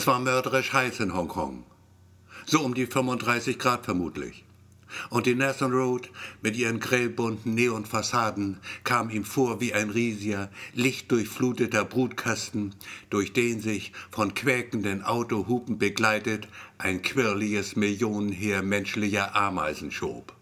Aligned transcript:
Es 0.00 0.06
war 0.06 0.18
mörderisch 0.18 0.72
heiß 0.72 1.00
in 1.00 1.12
Hongkong. 1.12 1.62
So 2.46 2.60
um 2.60 2.72
die 2.72 2.86
35 2.86 3.58
Grad 3.58 3.84
vermutlich. 3.84 4.44
Und 5.10 5.26
die 5.26 5.34
Nathan 5.34 5.72
Road 5.72 6.08
mit 6.40 6.56
ihren 6.56 6.80
grellbunten 6.80 7.54
Neonfassaden 7.54 8.60
kam 8.82 9.10
ihm 9.10 9.24
vor 9.24 9.60
wie 9.60 9.74
ein 9.74 9.90
riesiger, 9.90 10.50
lichtdurchfluteter 10.72 11.84
Brutkasten, 11.84 12.74
durch 13.10 13.34
den 13.34 13.60
sich, 13.60 13.92
von 14.10 14.32
quäkenden 14.32 15.04
Autohupen 15.04 15.76
begleitet, 15.76 16.48
ein 16.78 17.02
quirliges 17.02 17.76
Millionenheer 17.76 18.62
menschlicher 18.62 19.36
Ameisen 19.36 19.90
schob. 19.90 20.34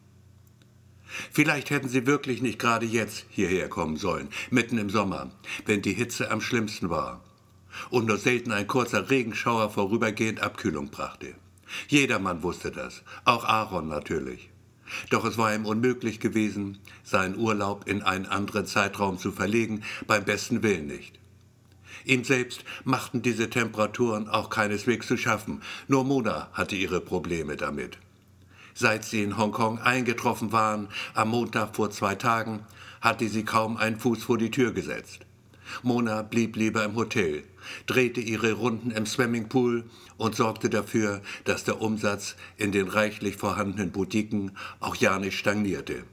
Vielleicht 1.33 1.71
hätten 1.71 1.89
sie 1.89 2.07
wirklich 2.07 2.43
nicht 2.43 2.61
gerade 2.61 2.87
jetzt 2.87 3.27
hierher 3.29 3.69
kommen 3.69 3.97
sollen, 3.97 4.29
mitten 4.53 4.79
im 4.79 4.89
Sommer, 4.89 5.33
wenn 5.67 5.83
die 5.83 5.95
Hitze 5.95 6.31
am 6.31 6.41
schlimmsten 6.41 6.91
war 6.91 7.25
und 7.91 8.07
nur 8.07 8.19
selten 8.19 8.53
ein 8.53 8.67
kurzer 8.67 9.11
Regenschauer 9.11 9.71
vorübergehend 9.71 10.41
Abkühlung 10.41 10.91
brachte. 10.91 11.35
Jedermann 11.89 12.43
wusste 12.43 12.71
das, 12.71 13.03
auch 13.25 13.45
Aaron 13.45 13.89
natürlich. 13.89 14.51
Doch 15.11 15.25
es 15.25 15.37
war 15.37 15.55
ihm 15.55 15.67
unmöglich 15.67 16.19
gewesen, 16.19 16.79
seinen 17.05 17.37
Urlaub 17.37 17.87
in 17.87 18.03
einen 18.03 18.27
anderen 18.27 18.67
Zeitraum 18.67 19.19
zu 19.19 19.33
verlegen, 19.33 19.85
beim 20.07 20.25
besten 20.25 20.63
Willen 20.63 20.87
nicht. 20.87 21.19
Ihm 22.05 22.25
selbst 22.25 22.65
machten 22.85 23.23
diese 23.23 23.51
Temperaturen 23.51 24.29
auch 24.29 24.51
keineswegs 24.51 25.07
zu 25.07 25.17
schaffen, 25.17 25.63
nur 25.89 26.05
Mona 26.05 26.49
hatte 26.53 26.77
ihre 26.77 27.01
Probleme 27.01 27.57
damit. 27.57 27.99
Seit 28.75 29.05
sie 29.05 29.23
in 29.23 29.37
Hongkong 29.37 29.81
eingetroffen 29.81 30.53
waren, 30.53 30.89
am 31.13 31.31
Montag 31.31 31.75
vor 31.75 31.91
zwei 31.91 32.15
Tagen, 32.15 32.65
hatte 33.01 33.29
sie 33.29 33.45
kaum 33.45 33.77
einen 33.77 33.99
Fuß 33.99 34.23
vor 34.23 34.39
die 34.39 34.51
Tür 34.51 34.73
gesetzt. 34.73 35.27
Mona 35.83 36.23
blieb 36.23 36.57
lieber 36.57 36.85
im 36.85 36.95
Hotel, 36.95 37.45
drehte 37.87 38.21
ihre 38.21 38.53
Runden 38.53 38.91
im 38.91 39.07
Swimmingpool 39.07 39.85
und 40.17 40.35
sorgte 40.35 40.71
dafür, 40.71 41.23
dass 41.45 41.65
der 41.65 41.81
Umsatz 41.81 42.37
in 42.57 42.73
den 42.73 42.89
reichlich 42.89 43.37
vorhandenen 43.37 43.91
Boutiquen 43.91 44.53
auch 44.81 44.97
ja 44.97 45.19
nicht 45.19 45.39
stagnierte. 45.39 46.05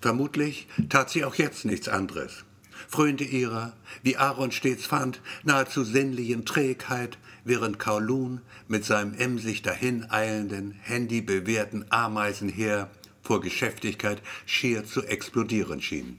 Vermutlich 0.00 0.68
tat 0.88 1.10
sie 1.10 1.24
auch 1.24 1.36
jetzt 1.36 1.64
nichts 1.64 1.88
anderes. 1.88 2.44
Frönte 2.88 3.24
ihrer, 3.24 3.72
wie 4.02 4.16
Aaron 4.16 4.52
stets 4.52 4.84
fand, 4.84 5.20
nahezu 5.44 5.84
sinnlichen 5.84 6.44
Trägheit, 6.44 7.18
während 7.44 7.78
Kowloon 7.78 8.40
mit 8.68 8.84
seinem 8.84 9.14
emsig 9.14 9.62
dahineilenden, 9.62 10.72
handybewehrten 10.82 11.86
Ameisenheer 11.90 12.90
vor 13.22 13.40
Geschäftigkeit 13.40 14.22
schier 14.44 14.84
zu 14.84 15.02
explodieren 15.02 15.80
schien. 15.80 16.18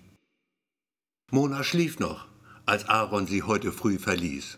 Mona 1.32 1.64
schlief 1.64 2.00
noch, 2.00 2.28
als 2.66 2.88
Aaron 2.90 3.28
sie 3.28 3.44
heute 3.44 3.72
früh 3.72 3.98
verließ. 4.00 4.58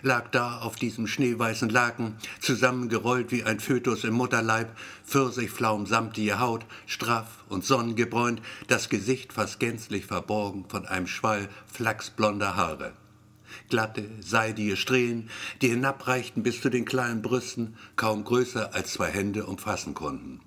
Lag 0.00 0.30
da 0.30 0.60
auf 0.60 0.76
diesem 0.76 1.06
schneeweißen 1.06 1.68
Laken, 1.68 2.16
zusammengerollt 2.40 3.30
wie 3.30 3.44
ein 3.44 3.60
Fötus 3.60 4.04
im 4.04 4.14
Mutterleib, 4.14 4.76
Pfirsichflaum 5.04 5.86
samtige 5.86 6.40
Haut, 6.40 6.64
straff 6.86 7.44
und 7.48 7.64
sonnengebräunt, 7.64 8.40
das 8.68 8.88
Gesicht 8.88 9.32
fast 9.32 9.60
gänzlich 9.60 10.06
verborgen 10.06 10.64
von 10.68 10.86
einem 10.86 11.06
Schwall 11.06 11.48
flachsblonder 11.66 12.56
Haare. 12.56 12.94
Glatte, 13.68 14.08
seidige 14.20 14.76
Strähnen, 14.76 15.28
die 15.60 15.68
hinabreichten 15.68 16.42
bis 16.42 16.60
zu 16.60 16.70
den 16.70 16.86
kleinen 16.86 17.22
Brüsten, 17.22 17.76
kaum 17.96 18.24
größer 18.24 18.74
als 18.74 18.94
zwei 18.94 19.10
Hände 19.10 19.46
umfassen 19.46 19.94
konnten. 19.94 20.40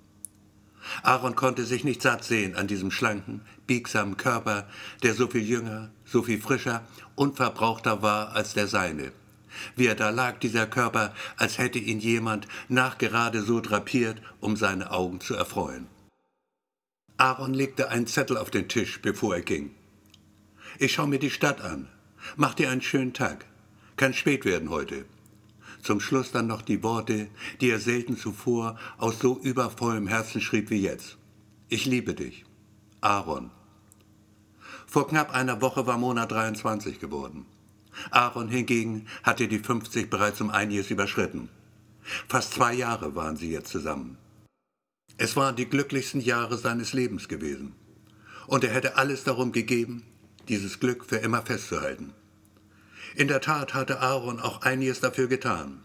Aaron 1.03 1.35
konnte 1.35 1.65
sich 1.65 1.83
nicht 1.83 2.01
satt 2.01 2.23
sehen 2.23 2.55
an 2.55 2.67
diesem 2.67 2.91
schlanken, 2.91 3.41
biegsamen 3.67 4.17
Körper, 4.17 4.67
der 5.03 5.13
so 5.13 5.27
viel 5.27 5.41
jünger, 5.41 5.89
so 6.05 6.23
viel 6.23 6.39
frischer, 6.39 6.87
unverbrauchter 7.15 8.01
war 8.01 8.33
als 8.33 8.53
der 8.53 8.67
seine. 8.67 9.11
Wie 9.75 9.87
er 9.87 9.95
da 9.95 10.09
lag, 10.09 10.39
dieser 10.39 10.67
Körper, 10.67 11.13
als 11.37 11.57
hätte 11.57 11.79
ihn 11.79 11.99
jemand 11.99 12.47
nachgerade 12.67 13.41
so 13.41 13.61
drapiert, 13.61 14.21
um 14.39 14.55
seine 14.55 14.91
Augen 14.91 15.21
zu 15.21 15.35
erfreuen. 15.35 15.87
Aaron 17.17 17.53
legte 17.53 17.89
einen 17.89 18.07
Zettel 18.07 18.37
auf 18.37 18.51
den 18.51 18.67
Tisch, 18.67 19.01
bevor 19.01 19.35
er 19.35 19.41
ging. 19.41 19.71
Ich 20.79 20.93
schau 20.93 21.07
mir 21.07 21.19
die 21.19 21.29
Stadt 21.29 21.61
an. 21.61 21.87
Mach 22.35 22.53
dir 22.53 22.69
einen 22.69 22.81
schönen 22.81 23.13
Tag. 23.13 23.45
Kann 23.95 24.13
spät 24.13 24.43
werden 24.43 24.69
heute. 24.69 25.05
Zum 25.81 26.01
Schluss 26.01 26.31
dann 26.31 26.47
noch 26.47 26.61
die 26.61 26.83
Worte, 26.83 27.29
die 27.61 27.69
er 27.69 27.79
selten 27.79 28.17
zuvor 28.17 28.77
aus 28.97 29.19
so 29.19 29.39
übervollem 29.39 30.07
Herzen 30.07 30.41
schrieb 30.41 30.69
wie 30.69 30.81
jetzt. 30.81 31.17
Ich 31.69 31.85
liebe 31.85 32.13
dich. 32.13 32.43
Aaron. 33.01 33.51
Vor 34.95 35.09
knapp 35.09 35.35
einer 35.35 35.59
Woche 35.59 35.85
war 35.87 35.97
Mona 35.97 36.25
23 36.25 37.01
geworden. 37.01 37.45
Aaron 38.11 38.47
hingegen 38.47 39.07
hatte 39.23 39.49
die 39.49 39.59
50 39.59 40.09
bereits 40.09 40.39
um 40.39 40.49
einiges 40.49 40.89
überschritten. 40.89 41.49
Fast 42.29 42.53
zwei 42.53 42.73
Jahre 42.73 43.13
waren 43.13 43.35
sie 43.35 43.51
jetzt 43.51 43.71
zusammen. 43.71 44.17
Es 45.17 45.35
waren 45.35 45.57
die 45.57 45.65
glücklichsten 45.65 46.21
Jahre 46.21 46.57
seines 46.57 46.93
Lebens 46.93 47.27
gewesen. 47.27 47.75
Und 48.47 48.63
er 48.63 48.69
hätte 48.69 48.95
alles 48.95 49.25
darum 49.25 49.51
gegeben, 49.51 50.03
dieses 50.47 50.79
Glück 50.79 51.03
für 51.03 51.17
immer 51.17 51.41
festzuhalten. 51.41 52.13
In 53.17 53.27
der 53.27 53.41
Tat 53.41 53.73
hatte 53.73 53.99
Aaron 53.99 54.39
auch 54.39 54.61
einiges 54.61 55.01
dafür 55.01 55.27
getan. 55.27 55.81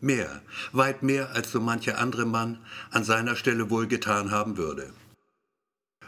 Mehr, 0.00 0.42
weit 0.70 1.02
mehr 1.02 1.32
als 1.32 1.50
so 1.50 1.60
mancher 1.60 1.98
andere 1.98 2.24
Mann 2.24 2.58
an 2.92 3.02
seiner 3.02 3.34
Stelle 3.34 3.68
wohl 3.68 3.88
getan 3.88 4.30
haben 4.30 4.56
würde. 4.56 4.92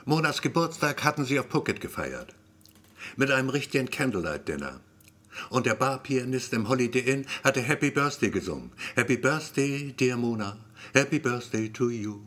Monas 0.05 0.43
Geburtstag 0.43 1.05
hatten 1.05 1.25
sie 1.25 1.39
auf 1.39 1.49
Phuket 1.49 1.81
gefeiert. 1.81 2.35
Mit 3.17 3.31
einem 3.31 3.49
richtigen 3.49 3.91
Candlelight-Dinner. 3.91 4.81
Und 5.49 5.67
der 5.67 5.75
Barpianist 5.75 6.53
im 6.53 6.69
Holiday 6.69 7.03
Inn 7.03 7.27
hatte 7.45 7.61
Happy 7.61 7.91
Birthday 7.91 8.31
gesungen. 8.31 8.73
Happy 8.95 9.17
Birthday, 9.17 9.93
dear 9.99 10.17
Mona. 10.17 10.59
Happy 10.93 11.19
Birthday 11.19 11.69
to 11.69 11.91
you. 11.91 12.21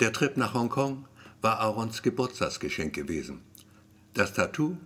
Der 0.00 0.12
Trip 0.12 0.36
nach 0.36 0.54
Hongkong 0.54 1.06
war 1.40 1.60
Aarons 1.60 2.02
Geburtstagsgeschenk 2.02 2.94
gewesen. 2.94 3.40
Das 4.14 4.34
Tattoo 4.34 4.76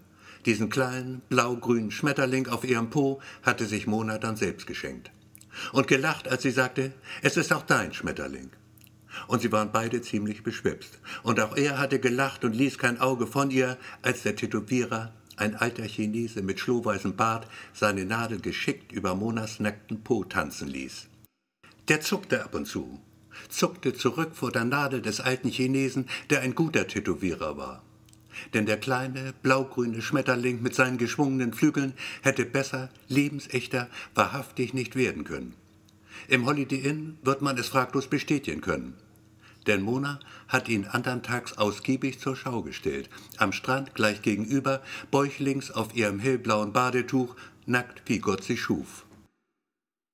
diesen 0.46 0.70
kleinen, 0.70 1.20
blau-grünen 1.28 1.90
Schmetterling 1.90 2.48
auf 2.48 2.64
ihrem 2.64 2.90
Po 2.90 3.20
hatte 3.42 3.66
sich 3.66 3.86
Mona 3.86 4.18
dann 4.18 4.36
selbst 4.36 4.66
geschenkt. 4.66 5.10
Und 5.72 5.88
gelacht, 5.88 6.28
als 6.28 6.42
sie 6.42 6.50
sagte, 6.50 6.92
es 7.22 7.36
ist 7.36 7.52
auch 7.52 7.62
dein 7.62 7.92
Schmetterling. 7.92 8.50
Und 9.26 9.42
sie 9.42 9.52
waren 9.52 9.72
beide 9.72 10.02
ziemlich 10.02 10.42
beschwipst. 10.42 10.98
Und 11.22 11.40
auch 11.40 11.56
er 11.56 11.78
hatte 11.78 11.98
gelacht 11.98 12.44
und 12.44 12.54
ließ 12.54 12.78
kein 12.78 13.00
Auge 13.00 13.26
von 13.26 13.50
ihr, 13.50 13.76
als 14.02 14.22
der 14.22 14.36
Tätowierer, 14.36 15.12
ein 15.36 15.56
alter 15.56 15.84
Chinese 15.84 16.42
mit 16.42 16.60
schlohweißem 16.60 17.16
Bart, 17.16 17.46
seine 17.72 18.04
Nadel 18.04 18.40
geschickt 18.40 18.92
über 18.92 19.14
Monas 19.14 19.58
nackten 19.58 20.02
Po 20.02 20.24
tanzen 20.24 20.68
ließ. 20.68 21.08
Der 21.88 22.00
zuckte 22.00 22.44
ab 22.44 22.54
und 22.54 22.66
zu, 22.66 23.00
zuckte 23.48 23.94
zurück 23.94 24.34
vor 24.34 24.52
der 24.52 24.64
Nadel 24.64 25.00
des 25.00 25.20
alten 25.20 25.48
Chinesen, 25.48 26.08
der 26.28 26.42
ein 26.42 26.54
guter 26.54 26.86
Tätowierer 26.86 27.56
war 27.56 27.82
denn 28.54 28.66
der 28.66 28.78
kleine, 28.78 29.34
blaugrüne 29.42 30.02
Schmetterling 30.02 30.62
mit 30.62 30.74
seinen 30.74 30.98
geschwungenen 30.98 31.52
Flügeln 31.52 31.94
hätte 32.22 32.44
besser, 32.44 32.90
lebensechter, 33.08 33.88
wahrhaftig 34.14 34.74
nicht 34.74 34.96
werden 34.96 35.24
können. 35.24 35.54
Im 36.30 36.46
Holiday 36.46 36.78
Inn 36.78 37.18
wird 37.22 37.42
man 37.42 37.58
es 37.58 37.66
fraglos 37.66 38.06
bestätigen 38.06 38.60
können. 38.60 38.94
Denn 39.66 39.82
Mona 39.82 40.20
hat 40.46 40.68
ihn 40.68 40.84
anderntags 40.84 41.58
ausgiebig 41.58 42.20
zur 42.20 42.36
Schau 42.36 42.62
gestellt, 42.62 43.10
am 43.38 43.52
Strand 43.52 43.96
gleich 43.96 44.22
gegenüber, 44.22 44.80
bäuchlings 45.10 45.72
auf 45.72 45.96
ihrem 45.96 46.20
hellblauen 46.20 46.72
Badetuch, 46.72 47.34
nackt 47.66 48.02
wie 48.06 48.20
Gott 48.20 48.44
sie 48.44 48.56
schuf. 48.56 49.06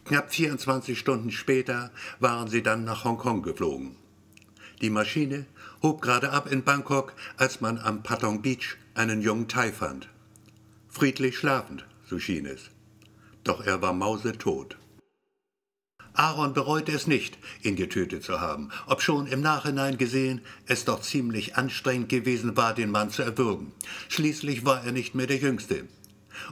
Knapp 0.07 0.33
24 0.33 0.99
Stunden 0.99 1.31
später 1.31 1.91
waren 2.19 2.49
sie 2.49 2.63
dann 2.63 2.85
nach 2.85 3.05
Hongkong 3.05 3.43
geflogen. 3.43 3.97
Die 4.81 4.89
Maschine 4.89 5.45
hob 5.83 6.01
gerade 6.01 6.31
ab 6.33 6.51
in 6.51 6.65
Bangkok, 6.65 7.13
als 7.37 7.61
man 7.61 7.77
am 7.79 8.03
Patong 8.03 8.41
Beach 8.41 8.79
einen 8.95 9.21
jungen 9.21 9.49
Thai 9.49 9.71
fand. 9.71 10.09
Friedlich 10.89 11.37
schlafend, 11.37 11.85
so 12.09 12.19
schien 12.19 12.47
es. 12.47 12.71
Doch 13.45 13.67
er 13.67 13.83
war 13.83 13.93
mausetot. 13.93 14.79
Aaron 16.19 16.55
bereute 16.55 16.93
es 16.93 17.07
nicht, 17.07 17.39
ihn 17.63 17.77
getötet 17.77 18.25
zu 18.25 18.41
haben, 18.41 18.71
obschon 18.87 19.27
im 19.27 19.43
Nachhinein 19.43 19.99
gesehen 19.99 20.41
es 20.67 20.87
doch 20.87 21.03
ziemlich 21.03 21.57
anstrengend 21.57 22.09
gewesen 22.09 22.57
war, 22.57 22.75
den 22.75 22.91
Mann 22.91 23.11
zu 23.11 23.23
erwürgen. 23.23 23.73
Schließlich 24.09 24.65
war 24.65 24.83
er 24.85 24.93
nicht 24.93 25.15
mehr 25.15 25.27
der 25.27 25.37
Jüngste. 25.37 25.85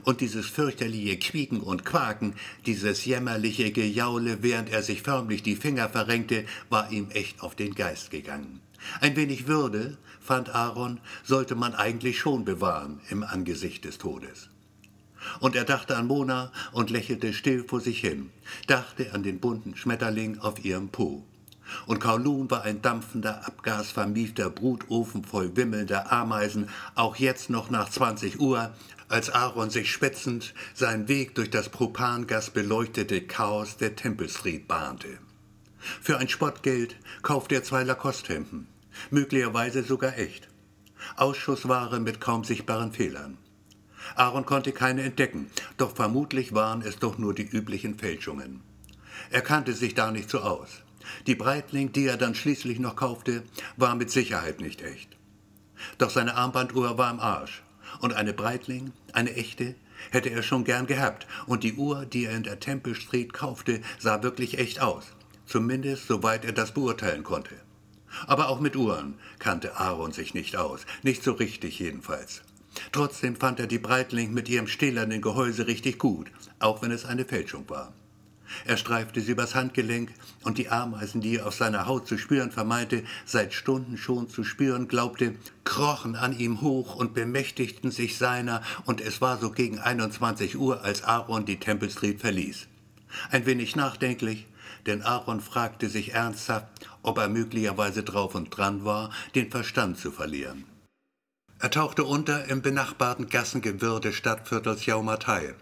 Und 0.03 0.21
dieses 0.21 0.47
fürchterliche 0.47 1.17
Quieken 1.17 1.61
und 1.61 1.85
Quaken, 1.85 2.35
dieses 2.65 3.05
jämmerliche 3.05 3.71
Gejaule, 3.71 4.39
während 4.41 4.69
er 4.69 4.83
sich 4.83 5.01
förmlich 5.01 5.43
die 5.43 5.55
Finger 5.55 5.89
verrenkte, 5.89 6.45
war 6.69 6.91
ihm 6.91 7.09
echt 7.11 7.41
auf 7.41 7.55
den 7.55 7.75
Geist 7.75 8.11
gegangen. 8.11 8.61
Ein 9.01 9.15
wenig 9.15 9.47
Würde, 9.47 9.97
fand 10.19 10.53
Aaron, 10.53 10.99
sollte 11.23 11.55
man 11.55 11.73
eigentlich 11.73 12.19
schon 12.19 12.45
bewahren 12.45 13.01
im 13.09 13.23
Angesicht 13.23 13.85
des 13.85 13.97
Todes. 13.97 14.49
Und 15.39 15.55
er 15.55 15.63
dachte 15.63 15.95
an 15.95 16.07
Mona 16.07 16.51
und 16.71 16.89
lächelte 16.89 17.33
still 17.33 17.63
vor 17.63 17.81
sich 17.81 17.99
hin, 17.99 18.31
dachte 18.67 19.13
an 19.13 19.23
den 19.23 19.39
bunten 19.39 19.75
Schmetterling 19.75 20.39
auf 20.39 20.63
ihrem 20.63 20.89
Po. 20.89 21.23
Und 21.87 21.99
Kowloon 21.99 22.49
war 22.51 22.63
ein 22.63 22.81
dampfender, 22.81 23.45
abgasvermiefter 23.45 24.49
Brutofen 24.49 25.23
voll 25.23 25.55
wimmelnder 25.55 26.11
Ameisen, 26.11 26.69
auch 26.93 27.15
jetzt 27.15 27.49
noch 27.49 27.69
nach 27.69 27.89
20 27.89 28.39
Uhr, 28.39 28.71
als 29.07 29.29
Aaron 29.29 29.69
sich 29.69 29.91
spitzend 29.91 30.53
seinen 30.73 31.07
Weg 31.07 31.35
durch 31.35 31.49
das 31.49 31.69
Propangas 31.69 32.49
beleuchtete 32.49 33.21
Chaos 33.21 33.77
der 33.77 33.95
Temple 33.95 34.29
Street 34.29 34.67
bahnte. 34.67 35.19
Für 36.01 36.17
ein 36.17 36.29
Spottgeld 36.29 36.95
kaufte 37.21 37.55
er 37.55 37.63
zwei 37.63 37.83
Lacoste-Hemden, 37.83 38.67
möglicherweise 39.11 39.83
sogar 39.83 40.17
echt. 40.17 40.47
Ausschussware 41.17 41.99
mit 41.99 42.19
kaum 42.19 42.43
sichtbaren 42.43 42.91
Fehlern. 42.91 43.37
Aaron 44.15 44.45
konnte 44.45 44.71
keine 44.71 45.03
entdecken, 45.03 45.49
doch 45.77 45.95
vermutlich 45.95 46.53
waren 46.53 46.81
es 46.81 46.99
doch 46.99 47.17
nur 47.17 47.33
die 47.33 47.47
üblichen 47.47 47.97
Fälschungen. 47.97 48.61
Er 49.31 49.41
kannte 49.41 49.73
sich 49.73 49.95
da 49.95 50.11
nicht 50.11 50.29
so 50.29 50.39
aus. 50.39 50.83
Die 51.27 51.35
Breitling, 51.35 51.91
die 51.91 52.05
er 52.05 52.17
dann 52.17 52.35
schließlich 52.35 52.79
noch 52.79 52.95
kaufte, 52.95 53.43
war 53.77 53.95
mit 53.95 54.11
Sicherheit 54.11 54.59
nicht 54.59 54.81
echt. 54.81 55.15
Doch 55.97 56.09
seine 56.09 56.35
Armbanduhr 56.35 56.97
war 56.97 57.11
im 57.11 57.19
Arsch. 57.19 57.63
Und 57.99 58.13
eine 58.13 58.33
Breitling, 58.33 58.91
eine 59.13 59.35
echte, 59.35 59.75
hätte 60.11 60.29
er 60.29 60.43
schon 60.43 60.63
gern 60.63 60.87
gehabt. 60.87 61.27
Und 61.47 61.63
die 61.63 61.73
Uhr, 61.73 62.05
die 62.05 62.25
er 62.25 62.35
in 62.35 62.43
der 62.43 62.59
Temple 62.59 62.95
Street 62.95 63.33
kaufte, 63.33 63.81
sah 63.99 64.23
wirklich 64.23 64.57
echt 64.57 64.81
aus. 64.81 65.05
Zumindest 65.45 66.07
soweit 66.07 66.43
er 66.43 66.53
das 66.53 66.73
beurteilen 66.73 67.23
konnte. 67.23 67.55
Aber 68.27 68.49
auch 68.49 68.59
mit 68.59 68.75
Uhren 68.75 69.15
kannte 69.39 69.77
Aaron 69.77 70.11
sich 70.11 70.33
nicht 70.33 70.55
aus. 70.57 70.85
Nicht 71.03 71.23
so 71.23 71.33
richtig 71.33 71.79
jedenfalls. 71.79 72.41
Trotzdem 72.91 73.35
fand 73.35 73.59
er 73.59 73.67
die 73.67 73.79
Breitling 73.79 74.33
mit 74.33 74.49
ihrem 74.49 74.67
stählernen 74.67 75.21
Gehäuse 75.21 75.67
richtig 75.67 75.97
gut, 75.99 76.27
auch 76.59 76.81
wenn 76.81 76.91
es 76.91 77.05
eine 77.05 77.25
Fälschung 77.25 77.69
war. 77.69 77.93
Er 78.65 78.77
streifte 78.77 79.21
sie 79.21 79.31
übers 79.31 79.55
Handgelenk, 79.55 80.11
und 80.43 80.57
die 80.57 80.69
Ameisen, 80.69 81.19
die 81.21 81.37
er 81.37 81.47
auf 81.47 81.55
seiner 81.55 81.87
Haut 81.87 82.07
zu 82.07 82.17
spüren 82.17 82.51
vermeinte, 82.51 83.03
seit 83.25 83.53
Stunden 83.53 83.97
schon 83.97 84.29
zu 84.29 84.43
spüren 84.43 84.87
glaubte, 84.87 85.35
krochen 85.63 86.15
an 86.15 86.37
ihm 86.37 86.61
hoch 86.61 86.95
und 86.95 87.13
bemächtigten 87.13 87.91
sich 87.91 88.17
seiner, 88.17 88.61
und 88.85 89.01
es 89.01 89.21
war 89.21 89.39
so 89.39 89.51
gegen 89.51 89.79
21 89.79 90.57
Uhr, 90.57 90.83
als 90.83 91.03
Aaron 91.03 91.45
die 91.45 91.59
Temple 91.59 91.89
Street 91.89 92.21
verließ. 92.21 92.67
Ein 93.31 93.45
wenig 93.45 93.75
nachdenklich, 93.75 94.45
denn 94.85 95.01
Aaron 95.01 95.41
fragte 95.41 95.89
sich 95.89 96.13
ernsthaft, 96.13 96.67
ob 97.01 97.17
er 97.17 97.29
möglicherweise 97.29 98.03
drauf 98.03 98.35
und 98.35 98.55
dran 98.55 98.85
war, 98.85 99.09
den 99.33 99.49
Verstand 99.49 99.97
zu 99.97 100.11
verlieren. 100.11 100.65
Er 101.59 101.71
tauchte 101.71 102.03
unter 102.03 102.45
im 102.45 102.61
benachbarten 102.61 103.29
Gassengewirr 103.29 103.99
des 103.99 104.15
Stadtviertels 104.15 104.85
Yaumatai, 104.85 105.55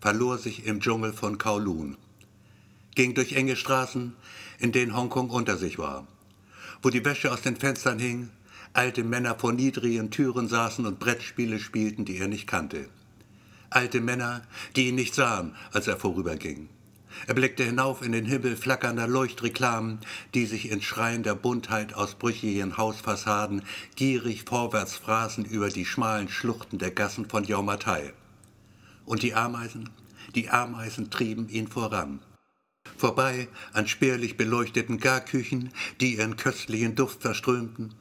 verlor 0.00 0.38
sich 0.38 0.66
im 0.66 0.80
Dschungel 0.80 1.12
von 1.12 1.38
Kowloon 1.38 1.96
ging 2.94 3.14
durch 3.14 3.32
enge 3.32 3.56
Straßen, 3.56 4.14
in 4.58 4.72
denen 4.72 4.96
Hongkong 4.96 5.30
unter 5.30 5.56
sich 5.56 5.78
war, 5.78 6.06
wo 6.82 6.90
die 6.90 7.04
Wäsche 7.04 7.32
aus 7.32 7.42
den 7.42 7.56
Fenstern 7.56 7.98
hing, 7.98 8.30
alte 8.72 9.04
Männer 9.04 9.34
vor 9.38 9.52
niedrigen 9.52 10.10
Türen 10.10 10.48
saßen 10.48 10.86
und 10.86 10.98
Brettspiele 10.98 11.58
spielten, 11.58 12.04
die 12.04 12.18
er 12.18 12.28
nicht 12.28 12.46
kannte. 12.46 12.88
Alte 13.70 14.00
Männer, 14.00 14.42
die 14.76 14.88
ihn 14.88 14.94
nicht 14.94 15.14
sahen, 15.14 15.54
als 15.72 15.86
er 15.86 15.96
vorüberging. 15.96 16.68
Er 17.26 17.34
blickte 17.34 17.64
hinauf 17.64 18.02
in 18.02 18.12
den 18.12 18.26
Himmel 18.26 18.56
flackernder 18.56 19.06
Leuchtreklamen, 19.06 19.98
die 20.34 20.46
sich 20.46 20.70
in 20.70 20.82
schreiender 20.82 21.34
Buntheit 21.34 21.94
aus 21.94 22.14
brüchigen 22.14 22.76
Hausfassaden 22.76 23.62
gierig 23.96 24.44
vorwärts 24.44 24.96
fraßen 24.96 25.44
über 25.44 25.68
die 25.68 25.84
schmalen 25.84 26.28
Schluchten 26.28 26.78
der 26.78 26.90
Gassen 26.90 27.28
von 27.28 27.44
Yaumatai. 27.44 28.12
Und 29.04 29.22
die 29.22 29.34
Ameisen, 29.34 29.90
die 30.34 30.48
Ameisen 30.48 31.10
trieben 31.10 31.48
ihn 31.48 31.68
voran. 31.68 32.20
Vorbei 32.96 33.48
an 33.72 33.86
spärlich 33.86 34.36
beleuchteten 34.36 34.98
Garküchen, 34.98 35.72
die 36.00 36.16
ihren 36.16 36.36
köstlichen 36.36 36.94
Duft 36.94 37.22
verströmten, 37.22 37.94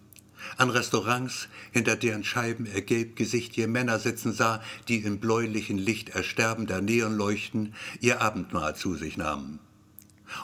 an 0.57 0.69
Restaurants, 0.69 1.47
hinter 1.71 1.95
deren 1.95 2.23
Scheiben 2.23 2.65
er 2.65 2.81
gelbgesichtige 2.81 3.67
Männer 3.67 3.99
sitzen 3.99 4.33
sah, 4.33 4.61
die 4.88 4.97
im 4.97 5.19
bläulichen 5.19 5.77
Licht 5.77 6.09
ersterbender 6.09 6.81
Neonleuchten 6.81 7.73
ihr 7.99 8.21
Abendmahl 8.21 8.75
zu 8.75 8.95
sich 8.95 9.17
nahmen. 9.17 9.59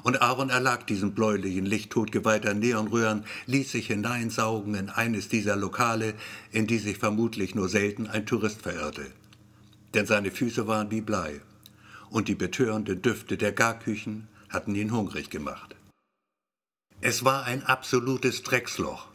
Und 0.04 0.22
Aaron 0.22 0.50
erlag 0.50 0.86
diesem 0.86 1.14
bläulichen 1.14 1.66
Licht 1.66 1.92
totgeweihter 1.92 2.54
Neonröhren, 2.54 3.26
ließ 3.46 3.72
sich 3.72 3.88
hineinsaugen 3.88 4.76
in 4.76 4.90
eines 4.90 5.30
dieser 5.30 5.56
Lokale, 5.56 6.14
in 6.52 6.68
die 6.68 6.78
sich 6.78 6.98
vermutlich 6.98 7.56
nur 7.56 7.70
selten 7.70 8.08
ein 8.08 8.26
Tourist 8.26 8.62
verirrte. 8.62 9.06
Denn 9.94 10.06
seine 10.06 10.32
Füße 10.32 10.68
waren 10.68 10.92
wie 10.92 11.02
Blei, 11.02 11.42
und 12.10 12.28
die 12.28 12.36
betörenden 12.36 13.02
Düfte 13.02 13.38
der 13.38 13.52
Garküchen, 13.52 14.28
hatten 14.50 14.76
ihn 14.76 14.92
hungrig 14.92 15.30
gemacht. 15.30 15.76
Es 17.02 17.24
war 17.24 17.44
ein 17.44 17.64
absolutes 17.64 18.44
Drecksloch, 18.44 19.08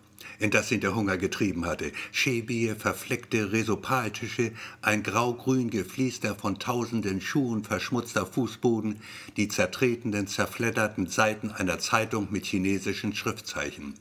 in 0.43 0.51
das 0.51 0.73
ihn 0.73 0.81
der 0.81 0.97
Hunger 0.97 1.17
getrieben 1.17 1.67
hatte. 1.67 1.93
Schäbige, 2.11 2.75
verfleckte 2.75 3.53
Resopaltische, 3.53 4.51
ein 4.83 5.05
grau-grün 5.05 5.71
gefliester 5.71 6.35
von 6.35 6.59
tausenden 6.59 7.21
Schuhen 7.21 7.63
verschmutzter 7.63 8.27
Fußboden, 8.27 9.01
die 9.37 9.47
zertretenen, 9.47 10.27
zerfledderten 10.27 11.07
Seiten 11.07 11.53
einer 11.53 11.79
Zeitung 11.79 12.27
mit 12.31 12.45
chinesischen 12.45 13.15
Schriftzeichen. 13.15 13.95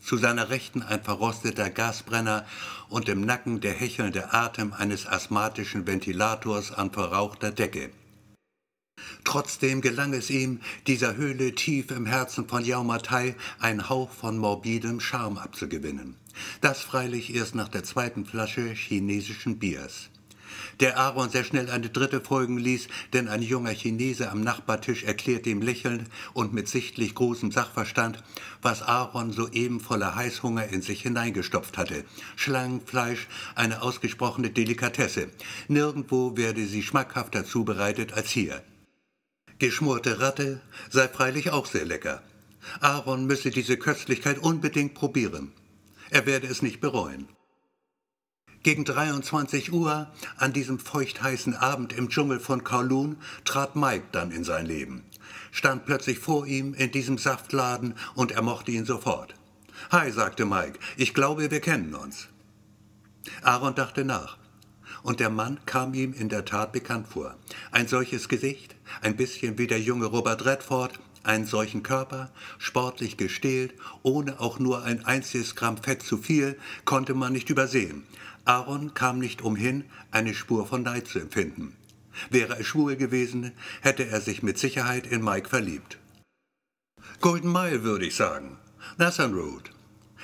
Zu 0.00 0.18
seiner 0.18 0.50
Rechten 0.50 0.82
ein 0.82 1.02
verrosteter 1.02 1.70
Gasbrenner 1.70 2.44
und 2.90 3.08
im 3.08 3.22
Nacken 3.22 3.62
der 3.62 3.72
hechelnde 3.72 4.34
Atem 4.34 4.74
eines 4.74 5.06
asthmatischen 5.06 5.86
Ventilators 5.86 6.72
an 6.72 6.90
verrauchter 6.90 7.50
Decke. 7.50 7.88
Trotzdem 9.24 9.80
gelang 9.80 10.12
es 10.12 10.30
ihm, 10.30 10.60
dieser 10.86 11.16
Höhle 11.16 11.54
tief 11.54 11.90
im 11.90 12.06
Herzen 12.06 12.46
von 12.46 12.64
Yaumatai 12.64 13.34
einen 13.58 13.88
Hauch 13.88 14.10
von 14.10 14.38
morbidem 14.38 15.00
Charme 15.00 15.38
abzugewinnen. 15.38 16.14
Das 16.60 16.82
freilich 16.82 17.34
erst 17.34 17.54
nach 17.54 17.68
der 17.68 17.82
zweiten 17.82 18.26
Flasche 18.26 18.72
chinesischen 18.74 19.58
Biers. 19.58 20.10
Der 20.78 20.98
Aaron 20.98 21.30
sehr 21.30 21.42
schnell 21.42 21.68
eine 21.68 21.88
dritte 21.88 22.20
folgen 22.20 22.58
ließ, 22.58 22.86
denn 23.12 23.26
ein 23.26 23.42
junger 23.42 23.72
Chinese 23.72 24.30
am 24.30 24.40
Nachbartisch 24.40 25.02
erklärte 25.02 25.50
ihm 25.50 25.62
lächelnd 25.62 26.04
und 26.32 26.52
mit 26.52 26.68
sichtlich 26.68 27.14
großem 27.14 27.50
Sachverstand, 27.50 28.22
was 28.62 28.82
Aaron 28.82 29.32
soeben 29.32 29.80
voller 29.80 30.14
Heißhunger 30.14 30.68
in 30.68 30.82
sich 30.82 31.02
hineingestopft 31.02 31.76
hatte. 31.76 32.04
Schlangenfleisch, 32.36 33.26
eine 33.56 33.82
ausgesprochene 33.82 34.50
Delikatesse. 34.50 35.28
Nirgendwo 35.66 36.36
werde 36.36 36.64
sie 36.66 36.82
schmackhafter 36.82 37.44
zubereitet 37.44 38.12
als 38.12 38.30
hier. 38.30 38.62
Geschmorte 39.58 40.20
Ratte 40.20 40.60
sei 40.90 41.06
freilich 41.06 41.50
auch 41.50 41.66
sehr 41.66 41.84
lecker. 41.84 42.22
Aaron 42.80 43.26
müsse 43.26 43.50
diese 43.50 43.76
Köstlichkeit 43.76 44.38
unbedingt 44.38 44.94
probieren. 44.94 45.52
Er 46.10 46.26
werde 46.26 46.48
es 46.48 46.60
nicht 46.60 46.80
bereuen. 46.80 47.28
Gegen 48.64 48.84
23 48.84 49.72
Uhr 49.72 50.10
an 50.38 50.52
diesem 50.52 50.78
feuchtheißen 50.78 51.54
Abend 51.54 51.92
im 51.92 52.08
Dschungel 52.08 52.40
von 52.40 52.64
Kowloon 52.64 53.16
trat 53.44 53.76
Mike 53.76 54.06
dann 54.10 54.30
in 54.30 54.42
sein 54.42 54.66
Leben, 54.66 55.04
stand 55.52 55.84
plötzlich 55.84 56.18
vor 56.18 56.46
ihm 56.46 56.72
in 56.74 56.90
diesem 56.90 57.18
Saftladen 57.18 57.94
und 58.14 58.32
er 58.32 58.42
mochte 58.42 58.70
ihn 58.70 58.86
sofort. 58.86 59.34
Hi, 59.90 60.10
sagte 60.10 60.46
Mike, 60.46 60.78
ich 60.96 61.14
glaube, 61.14 61.50
wir 61.50 61.60
kennen 61.60 61.94
uns. 61.94 62.28
Aaron 63.42 63.74
dachte 63.74 64.04
nach 64.04 64.38
und 65.04 65.20
der 65.20 65.30
Mann 65.30 65.60
kam 65.66 65.94
ihm 65.94 66.12
in 66.14 66.28
der 66.28 66.44
Tat 66.44 66.72
bekannt 66.72 67.06
vor. 67.06 67.36
Ein 67.70 67.86
solches 67.86 68.28
Gesicht, 68.28 68.74
ein 69.02 69.16
bisschen 69.16 69.58
wie 69.58 69.68
der 69.68 69.80
junge 69.80 70.06
Robert 70.06 70.44
Redford, 70.46 70.98
einen 71.22 71.46
solchen 71.46 71.82
Körper, 71.82 72.32
sportlich 72.58 73.16
gestählt, 73.16 73.74
ohne 74.02 74.40
auch 74.40 74.58
nur 74.58 74.82
ein 74.82 75.04
einziges 75.04 75.54
Gramm 75.54 75.76
Fett 75.76 76.02
zu 76.02 76.16
viel, 76.18 76.58
konnte 76.86 77.14
man 77.14 77.34
nicht 77.34 77.50
übersehen. 77.50 78.04
Aaron 78.46 78.94
kam 78.94 79.18
nicht 79.18 79.42
umhin, 79.42 79.84
eine 80.10 80.34
Spur 80.34 80.66
von 80.66 80.82
Neid 80.82 81.06
zu 81.06 81.18
empfinden. 81.18 81.76
Wäre 82.30 82.56
er 82.56 82.64
schwul 82.64 82.96
gewesen, 82.96 83.52
hätte 83.82 84.06
er 84.06 84.20
sich 84.20 84.42
mit 84.42 84.58
Sicherheit 84.58 85.06
in 85.06 85.22
Mike 85.22 85.50
verliebt. 85.50 85.98
Golden 87.20 87.52
Mile, 87.52 87.82
würde 87.82 88.06
ich 88.06 88.16
sagen. 88.16 88.56
Nathan 88.96 89.34
Road. 89.34 89.73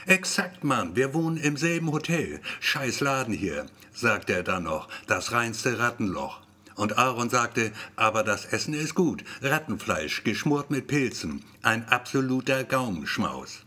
Exakt, 0.07 0.64
Mann, 0.64 0.97
wir 0.97 1.12
wohnen 1.12 1.37
im 1.37 1.57
selben 1.57 1.92
Hotel. 1.92 2.40
Scheiß 2.61 3.00
Laden 3.00 3.35
hier, 3.35 3.66
sagte 3.92 4.33
er 4.33 4.42
dann 4.42 4.64
noch, 4.64 4.88
das 5.07 5.33
reinste 5.33 5.78
Rattenloch. 5.78 6.40
Und 6.75 6.97
Aaron 6.97 7.28
sagte, 7.28 7.73
aber 7.97 8.23
das 8.23 8.47
Essen 8.47 8.73
ist 8.73 8.95
gut, 8.95 9.25
Rattenfleisch, 9.42 10.25
geschmort 10.25 10.71
mit 10.71 10.87
Pilzen, 10.87 11.45
ein 11.62 11.87
absoluter 11.88 12.64
Gaumenschmaus. 12.64 13.66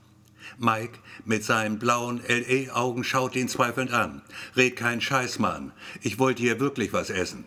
Mike 0.57 0.97
mit 1.25 1.43
seinen 1.43 1.77
blauen 1.77 2.21
LE-Augen 2.27 3.03
schaut 3.03 3.35
ihn 3.35 3.47
zweifelnd 3.47 3.91
an. 3.91 4.21
Red 4.55 4.75
kein 4.75 5.01
Scheiß, 5.01 5.39
Mann. 5.39 5.71
Ich 6.01 6.19
wollte 6.19 6.41
hier 6.41 6.59
wirklich 6.59 6.93
was 6.93 7.09
essen 7.09 7.45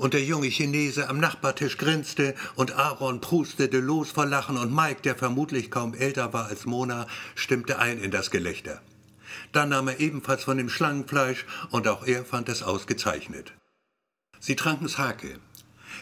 und 0.00 0.14
der 0.14 0.24
junge 0.24 0.48
Chinese 0.48 1.10
am 1.10 1.20
Nachbartisch 1.20 1.76
grinste 1.76 2.34
und 2.54 2.72
Aaron 2.72 3.20
prustete 3.20 3.80
los 3.80 4.10
vor 4.10 4.24
Lachen 4.24 4.56
und 4.56 4.74
Mike, 4.74 5.02
der 5.02 5.14
vermutlich 5.14 5.70
kaum 5.70 5.92
älter 5.92 6.32
war 6.32 6.46
als 6.46 6.64
Mona, 6.64 7.06
stimmte 7.34 7.78
ein 7.78 7.98
in 7.98 8.10
das 8.10 8.30
Gelächter. 8.30 8.80
Dann 9.52 9.68
nahm 9.68 9.88
er 9.88 10.00
ebenfalls 10.00 10.44
von 10.44 10.56
dem 10.56 10.70
Schlangenfleisch 10.70 11.44
und 11.70 11.86
auch 11.86 12.06
er 12.06 12.24
fand 12.24 12.48
es 12.48 12.62
ausgezeichnet. 12.62 13.52
Sie 14.38 14.56
tranken 14.56 14.88
Sake, 14.88 15.38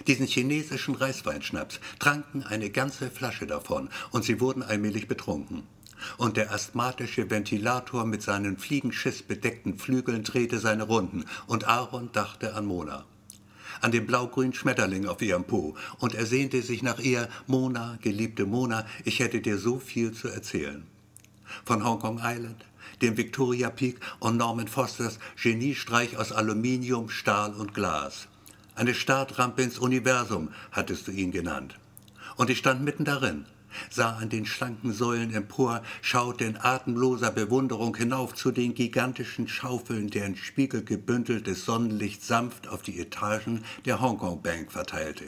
diesen 0.07 0.29
chinesischen 0.29 0.95
Reisweinschnaps, 0.95 1.81
tranken 1.99 2.45
eine 2.45 2.71
ganze 2.71 3.11
Flasche 3.11 3.49
davon 3.49 3.89
und 4.13 4.23
sie 4.23 4.41
wurden 4.41 4.63
allmählich 4.63 5.09
betrunken. 5.09 5.65
Und 6.19 6.37
der 6.37 6.53
asthmatische 6.53 7.31
Ventilator 7.31 8.07
mit 8.07 8.23
seinen 8.23 8.59
fliegenschissbedeckten 8.59 9.77
Flügeln 9.77 10.23
drehte 10.23 10.61
seine 10.61 10.85
Runden, 10.85 11.25
und 11.49 11.67
Aaron 11.67 12.13
dachte 12.13 12.55
an 12.55 12.65
Mona 12.65 13.05
an 13.81 13.93
den 13.93 14.07
blaugrünen 14.07 14.55
Schmetterling 14.55 15.07
auf 15.07 15.23
ihrem 15.23 15.45
Po, 15.45 15.77
und 15.99 16.15
er 16.15 16.27
sehnte 16.27 16.63
sich 16.63 16.83
nach 16.83 16.99
ihr, 16.99 17.29
Mona, 17.47 17.99
geliebte 18.03 18.47
Mona, 18.47 18.87
ich 19.05 19.21
hätte 19.21 19.41
dir 19.41 19.59
so 19.59 19.79
viel 19.79 20.13
zu 20.13 20.29
erzählen. 20.29 20.85
Von 21.65 21.85
Hongkong 21.85 22.21
Island, 22.23 22.65
dem 23.03 23.17
Victoria 23.17 23.71
Peak 23.71 24.01
und 24.19 24.37
Norman 24.37 24.69
Fosters 24.69 25.19
Geniestreich 25.41 26.17
aus 26.17 26.33
Aluminium, 26.33 27.09
Stahl 27.09 27.55
und 27.55 27.75
Glas. 27.75 28.29
Eine 28.75 28.95
Startrampe 28.95 29.63
ins 29.63 29.79
Universum, 29.79 30.51
hattest 30.73 31.09
du 31.09 31.13
ihn 31.13 31.33
genannt. 31.33 31.75
Und 32.37 32.51
ich 32.51 32.59
stand 32.59 32.83
mitten 32.85 33.05
darin, 33.05 33.47
sah 33.91 34.17
an 34.17 34.29
den 34.29 34.47
schlanken 34.47 34.93
Säulen 34.93 35.33
empor, 35.33 35.83
schaute 36.03 36.45
in 36.45 36.57
atemloser 36.57 37.31
Bewunderung 37.31 37.97
hinauf 37.97 38.35
zu 38.35 38.51
den 38.51 38.75
gigantischen 38.75 39.49
Schaufeln, 39.49 40.11
deren 40.11 40.37
spiegelgebündeltes 40.37 41.65
Sonnenlicht 41.65 42.25
sanft 42.25 42.69
auf 42.69 42.83
die 42.83 42.99
Etagen 42.99 43.65
der 43.85 44.01
Hongkong 44.01 44.43
Bank 44.43 44.73
verteilte. 44.73 45.25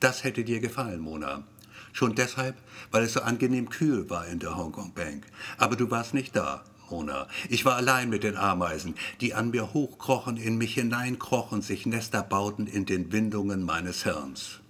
Das 0.00 0.24
hätte 0.24 0.44
dir 0.44 0.60
gefallen, 0.60 1.00
Mona. 1.00 1.44
Schon 1.92 2.14
deshalb, 2.14 2.56
weil 2.90 3.04
es 3.04 3.14
so 3.14 3.20
angenehm 3.20 3.70
kühl 3.70 4.08
war 4.10 4.26
in 4.26 4.38
der 4.38 4.56
Hongkong 4.56 4.92
Bank. 4.92 5.26
Aber 5.56 5.76
du 5.76 5.90
warst 5.90 6.14
nicht 6.14 6.36
da, 6.36 6.64
Mona. 6.90 7.28
Ich 7.48 7.64
war 7.64 7.76
allein 7.76 8.08
mit 8.08 8.22
den 8.22 8.36
Ameisen, 8.36 8.94
die 9.20 9.34
an 9.34 9.50
mir 9.50 9.72
hochkrochen, 9.72 10.36
in 10.36 10.58
mich 10.58 10.74
hineinkrochen, 10.74 11.62
sich 11.62 11.86
Nester 11.86 12.22
bauten 12.22 12.66
in 12.66 12.86
den 12.86 13.12
Windungen 13.12 13.62
meines 13.62 14.04
Hirns. 14.04 14.60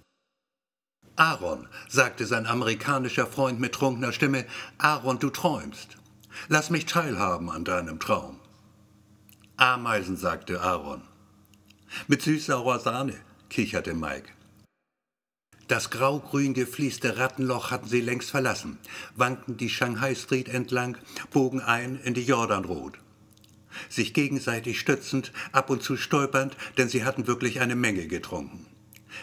Aaron, 1.19 1.67
sagte 1.89 2.25
sein 2.25 2.47
amerikanischer 2.47 3.27
Freund 3.27 3.59
mit 3.59 3.73
trunkener 3.73 4.13
Stimme, 4.13 4.45
Aaron, 4.77 5.19
du 5.19 5.29
träumst. 5.29 5.97
Lass 6.47 6.69
mich 6.69 6.85
teilhaben 6.85 7.49
an 7.49 7.65
deinem 7.65 7.99
Traum. 7.99 8.39
Ameisen, 9.57 10.15
sagte 10.15 10.61
Aaron. 10.61 11.01
Mit 12.07 12.21
süß-saurer 12.21 12.79
Sahne, 12.79 13.15
kicherte 13.49 13.93
Mike. 13.93 14.29
Das 15.67 15.89
grau-grün 15.89 16.53
gefließte 16.53 17.17
Rattenloch 17.17 17.69
hatten 17.69 17.89
sie 17.89 17.99
längst 17.99 18.31
verlassen, 18.31 18.79
wankten 19.17 19.57
die 19.57 19.69
Shanghai 19.69 20.15
Street 20.15 20.47
entlang, 20.47 20.97
bogen 21.31 21.59
ein 21.59 21.99
in 21.99 22.13
die 22.13 22.23
Jordan 22.23 22.63
Road. 22.63 22.97
Sich 23.89 24.13
gegenseitig 24.13 24.79
stützend, 24.79 25.33
ab 25.51 25.69
und 25.69 25.83
zu 25.83 25.97
stolpernd, 25.97 26.55
denn 26.77 26.87
sie 26.87 27.03
hatten 27.03 27.27
wirklich 27.27 27.59
eine 27.59 27.75
Menge 27.75 28.07
getrunken. 28.07 28.68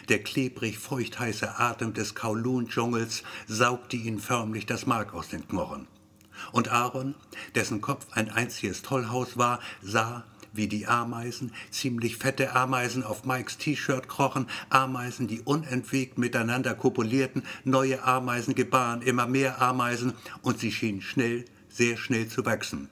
Der 0.09 0.23
klebrig 0.23 0.77
feuchtheiße 0.79 1.59
Atem 1.59 1.93
des 1.93 2.15
Kowloon-Dschungels 2.15 3.23
saugte 3.47 3.97
ihnen 3.97 4.19
förmlich 4.19 4.65
das 4.65 4.85
Mark 4.85 5.13
aus 5.13 5.29
den 5.29 5.47
Knochen. 5.47 5.87
Und 6.51 6.69
Aaron, 6.69 7.15
dessen 7.55 7.81
Kopf 7.81 8.07
ein 8.11 8.29
einziges 8.29 8.81
Tollhaus 8.81 9.37
war, 9.37 9.59
sah, 9.81 10.23
wie 10.53 10.67
die 10.67 10.87
Ameisen, 10.87 11.51
ziemlich 11.71 12.17
fette 12.17 12.55
Ameisen 12.55 13.03
auf 13.03 13.25
Mikes 13.25 13.57
T-Shirt 13.57 14.07
krochen, 14.07 14.47
Ameisen, 14.69 15.27
die 15.27 15.41
unentwegt 15.41 16.17
miteinander 16.17 16.73
kopulierten, 16.73 17.43
neue 17.63 18.03
Ameisen 18.03 18.55
gebaren, 18.55 19.01
immer 19.01 19.27
mehr 19.27 19.61
Ameisen, 19.61 20.13
und 20.41 20.59
sie 20.59 20.71
schienen 20.71 21.01
schnell, 21.01 21.45
sehr 21.69 21.97
schnell 21.97 22.27
zu 22.27 22.45
wachsen 22.45 22.89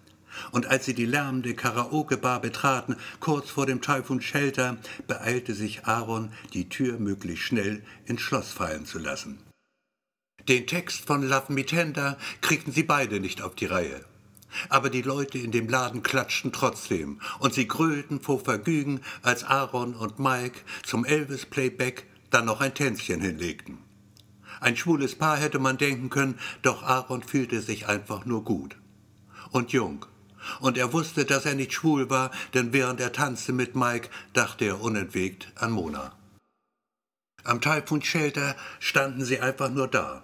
und 0.51 0.68
als 0.68 0.86
sie 0.86 0.94
die 0.94 1.06
lärmende 1.06 1.54
Karaoke-Bar 1.54 2.42
betraten, 2.42 2.96
kurz 3.20 3.50
vor 3.50 3.65
dem 3.65 3.82
Taifun 3.82 4.22
Shelter, 4.22 4.77
beeilte 5.08 5.54
sich 5.54 5.86
Aaron, 5.86 6.32
die 6.54 6.70
Tür 6.70 7.00
möglichst 7.00 7.46
schnell 7.46 7.84
ins 8.06 8.22
Schloss 8.22 8.51
fallen 8.51 8.86
zu 8.86 9.00
lassen. 9.00 9.39
Den 10.48 10.68
Text 10.68 11.06
von 11.06 11.24
Love 11.24 11.51
Me 11.51 11.65
Tender 11.65 12.18
kriegten 12.42 12.72
sie 12.72 12.84
beide 12.84 13.20
nicht 13.20 13.42
auf 13.42 13.56
die 13.56 13.65
Reihe. 13.65 14.06
Aber 14.70 14.89
die 14.89 15.01
Leute 15.01 15.38
in 15.38 15.51
dem 15.51 15.68
Laden 15.68 16.04
klatschten 16.04 16.51
trotzdem 16.51 17.20
und 17.39 17.54
sie 17.54 17.68
grölten 17.68 18.22
vor 18.22 18.39
Vergnügen, 18.39 19.01
als 19.22 19.44
Aaron 19.44 19.96
und 19.96 20.20
Mike 20.20 20.60
zum 20.84 21.04
Elvis-Playback 21.04 22.06
dann 22.30 22.46
noch 22.46 22.62
ein 22.62 22.74
Tänzchen 22.74 23.22
hinlegten. 23.22 23.80
Ein 24.62 24.77
schwules 24.77 25.15
Paar 25.15 25.38
hätte 25.38 25.60
man 25.60 25.77
denken 25.77 26.10
können, 26.10 26.39
doch 26.62 26.84
Aaron 26.84 27.24
fühlte 27.24 27.62
sich 27.62 27.88
einfach 27.88 28.25
nur 28.25 28.44
gut. 28.44 28.77
Und 29.51 29.72
jung 29.72 30.06
und 30.60 30.78
er 30.78 30.94
wusste, 30.94 31.25
dass 31.25 31.46
er 31.46 31.56
nicht 31.56 31.74
schwul 31.74 32.10
war, 32.10 32.32
denn 32.54 32.74
während 32.74 33.00
er 33.00 33.12
tanzte 33.12 33.54
mit 33.54 33.75
Mike, 33.75 34.10
dachte 34.34 34.66
er 34.66 34.82
unentwegt 34.82 35.52
an 35.56 35.72
Mona. 35.72 36.14
Am 37.44 37.62
Taifun 37.62 38.02
Shelter 38.02 38.56
standen 38.80 39.24
sie 39.24 39.40
einfach 39.40 39.70
nur 39.70 39.88
da, 39.88 40.24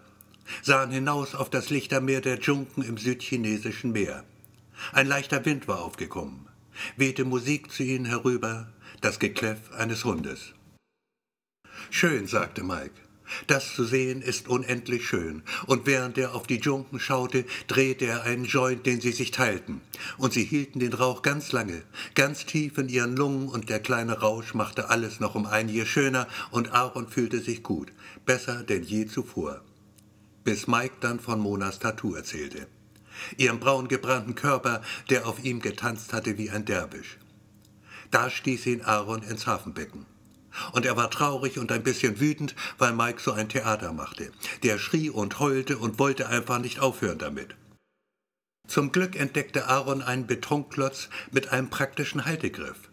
sahen 0.63 0.92
hinaus 0.92 1.36
auf 1.36 1.50
das 1.50 1.70
Lichtermeer 1.70 2.22
der 2.22 2.40
Dschunken 2.40 2.84
im 2.84 2.98
südchinesischen 2.98 3.92
Meer. 3.92 4.24
Ein 4.92 5.08
leichter 5.08 5.46
Wind 5.46 5.68
war 5.68 5.82
aufgekommen, 5.82 6.48
wehte 6.98 7.25
Musik 7.25 7.72
zu 7.72 7.84
ihnen 7.84 8.06
herüber, 8.06 8.72
das 9.01 9.20
Gekläff 9.20 9.72
eines 9.74 10.04
Hundes. 10.04 10.54
Schön, 11.90 12.28
sagte 12.28 12.63
Mike. 12.63 12.96
Das 13.48 13.74
zu 13.74 13.84
sehen 13.84 14.22
ist 14.22 14.48
unendlich 14.48 15.08
schön. 15.08 15.44
Und 15.66 15.86
während 15.86 16.18
er 16.18 16.36
auf 16.36 16.48
die 16.48 16.60
Dschunken 16.60 17.00
schaute, 17.00 17.46
drehte 17.68 18.06
er 18.06 18.24
einen 18.24 18.46
Joint, 18.46 18.86
den 18.86 19.02
sie 19.02 19.12
sich 19.12 19.32
teilten. 19.32 19.82
Und 20.18 20.34
sie 20.34 20.44
hielten 20.44 20.80
den 20.80 20.94
Rauch 20.94 21.22
ganz 21.22 21.52
lange, 21.52 21.84
ganz 22.16 22.46
tief 22.46 22.78
in 22.78 22.90
ihren 22.90 23.16
Lungen, 23.16 23.48
und 23.48 23.70
der 23.70 23.80
kleine 23.80 24.20
Rausch 24.20 24.54
machte 24.54 24.90
alles 24.90 25.20
noch 25.20 25.36
um 25.36 25.46
einiges 25.46 25.88
schöner, 25.88 26.28
und 26.52 26.72
Aaron 26.74 27.08
fühlte 27.08 27.40
sich 27.40 27.64
gut, 27.64 27.92
besser 28.26 28.64
denn 28.64 28.84
je 28.84 29.06
zuvor. 29.06 29.62
Bis 30.44 30.68
Mike 30.68 30.96
dann 31.02 31.20
von 31.20 31.40
Monas 31.40 31.80
Tattoo 31.80 32.16
erzählte. 32.16 32.68
Ihrem 33.38 33.60
braun 33.60 33.88
gebrannten 33.88 34.36
Körper, 34.36 34.82
der 35.10 35.28
auf 35.28 35.44
ihm 35.44 35.60
getanzt 35.60 36.14
hatte 36.14 36.38
wie 36.38 36.50
ein 36.50 36.66
Derwisch. 36.66 37.18
Da 38.10 38.30
stieß 38.30 38.66
ihn 38.66 38.82
Aaron 38.82 39.24
ins 39.24 39.48
Hafenbecken. 39.48 40.06
Und 40.72 40.86
er 40.86 40.98
war 40.98 41.10
traurig 41.10 41.58
und 41.58 41.72
ein 41.72 41.84
bisschen 41.84 42.20
wütend, 42.20 42.55
weil 42.77 42.93
Mike 42.93 43.22
so 43.22 43.31
ein 43.31 43.50
Theater 43.50 43.93
machte. 43.93 44.31
Der 44.63 44.77
schrie 44.77 45.10
und 45.10 45.39
heulte 45.39 45.77
und 45.77 46.00
wollte 46.00 46.27
einfach 46.27 46.60
nicht 46.60 46.79
aufhören 46.79 47.17
damit. 47.17 47.55
Zum 48.67 48.91
Glück 48.91 49.15
entdeckte 49.15 49.67
Aaron 49.67 50.01
einen 50.01 50.27
Betonklotz 50.27 51.10
mit 51.31 51.50
einem 51.50 51.70
praktischen 51.70 52.25
Haltegriff. 52.25 52.89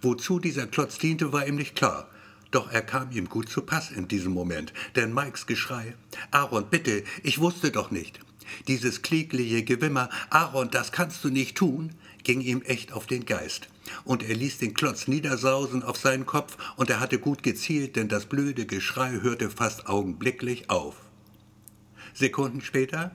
Wozu 0.00 0.38
dieser 0.38 0.66
Klotz 0.66 0.98
diente, 0.98 1.32
war 1.32 1.46
ihm 1.46 1.56
nicht 1.56 1.76
klar. 1.76 2.08
Doch 2.50 2.70
er 2.70 2.82
kam 2.82 3.10
ihm 3.10 3.28
gut 3.28 3.48
zu 3.48 3.62
Pass 3.62 3.90
in 3.90 4.08
diesem 4.08 4.32
Moment, 4.32 4.72
denn 4.94 5.12
Mikes 5.12 5.46
Geschrei, 5.46 5.96
Aaron, 6.30 6.68
bitte, 6.68 7.02
ich 7.22 7.40
wusste 7.40 7.70
doch 7.70 7.90
nicht. 7.90 8.20
Dieses 8.68 9.02
klägliche 9.02 9.64
Gewimmer, 9.64 10.10
Aaron, 10.30 10.70
das 10.70 10.92
kannst 10.92 11.24
du 11.24 11.30
nicht 11.30 11.56
tun, 11.56 11.94
ging 12.22 12.40
ihm 12.40 12.62
echt 12.62 12.92
auf 12.92 13.06
den 13.06 13.24
Geist. 13.24 13.68
Und 14.04 14.22
er 14.22 14.34
ließ 14.34 14.58
den 14.58 14.74
Klotz 14.74 15.08
niedersausen 15.08 15.82
auf 15.82 15.96
seinen 15.96 16.26
Kopf, 16.26 16.56
und 16.76 16.90
er 16.90 17.00
hatte 17.00 17.18
gut 17.18 17.42
gezielt, 17.42 17.96
denn 17.96 18.08
das 18.08 18.26
blöde 18.26 18.66
Geschrei 18.66 19.20
hörte 19.22 19.50
fast 19.50 19.86
augenblicklich 19.86 20.70
auf. 20.70 20.96
Sekunden 22.14 22.60
später, 22.60 23.12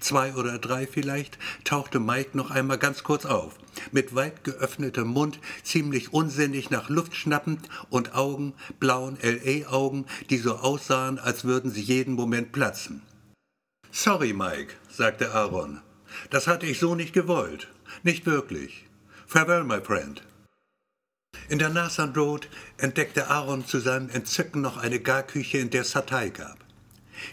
zwei 0.00 0.34
oder 0.34 0.58
drei 0.58 0.86
vielleicht, 0.86 1.38
tauchte 1.64 2.00
Mike 2.00 2.36
noch 2.36 2.50
einmal 2.50 2.78
ganz 2.78 3.02
kurz 3.02 3.26
auf, 3.26 3.54
mit 3.92 4.14
weit 4.14 4.44
geöffnetem 4.44 5.08
Mund, 5.08 5.40
ziemlich 5.62 6.12
unsinnig 6.12 6.70
nach 6.70 6.88
Luft 6.88 7.14
schnappend 7.14 7.68
und 7.88 8.14
Augen, 8.14 8.54
blauen 8.78 9.18
LA-Augen, 9.22 10.06
die 10.30 10.38
so 10.38 10.56
aussahen, 10.56 11.18
als 11.18 11.44
würden 11.44 11.70
sie 11.70 11.82
jeden 11.82 12.14
Moment 12.14 12.52
platzen. 12.52 13.02
Sorry, 13.90 14.32
Mike, 14.32 14.74
sagte 14.88 15.32
Aaron. 15.32 15.80
Das 16.30 16.46
hatte 16.46 16.66
ich 16.66 16.78
so 16.78 16.94
nicht 16.94 17.12
gewollt. 17.12 17.68
Nicht 18.02 18.26
wirklich. 18.26 18.86
Farewell, 19.32 19.62
my 19.62 19.78
friend. 19.80 20.22
In 21.48 21.60
der 21.60 21.68
Nathan 21.68 22.12
Road 22.14 22.48
entdeckte 22.78 23.28
Aaron 23.28 23.64
zu 23.64 23.78
seinem 23.78 24.10
Entzücken 24.10 24.60
noch 24.60 24.76
eine 24.76 24.98
Garküche, 24.98 25.58
in 25.58 25.70
der 25.70 25.84
Satay 25.84 26.30
gab. 26.30 26.58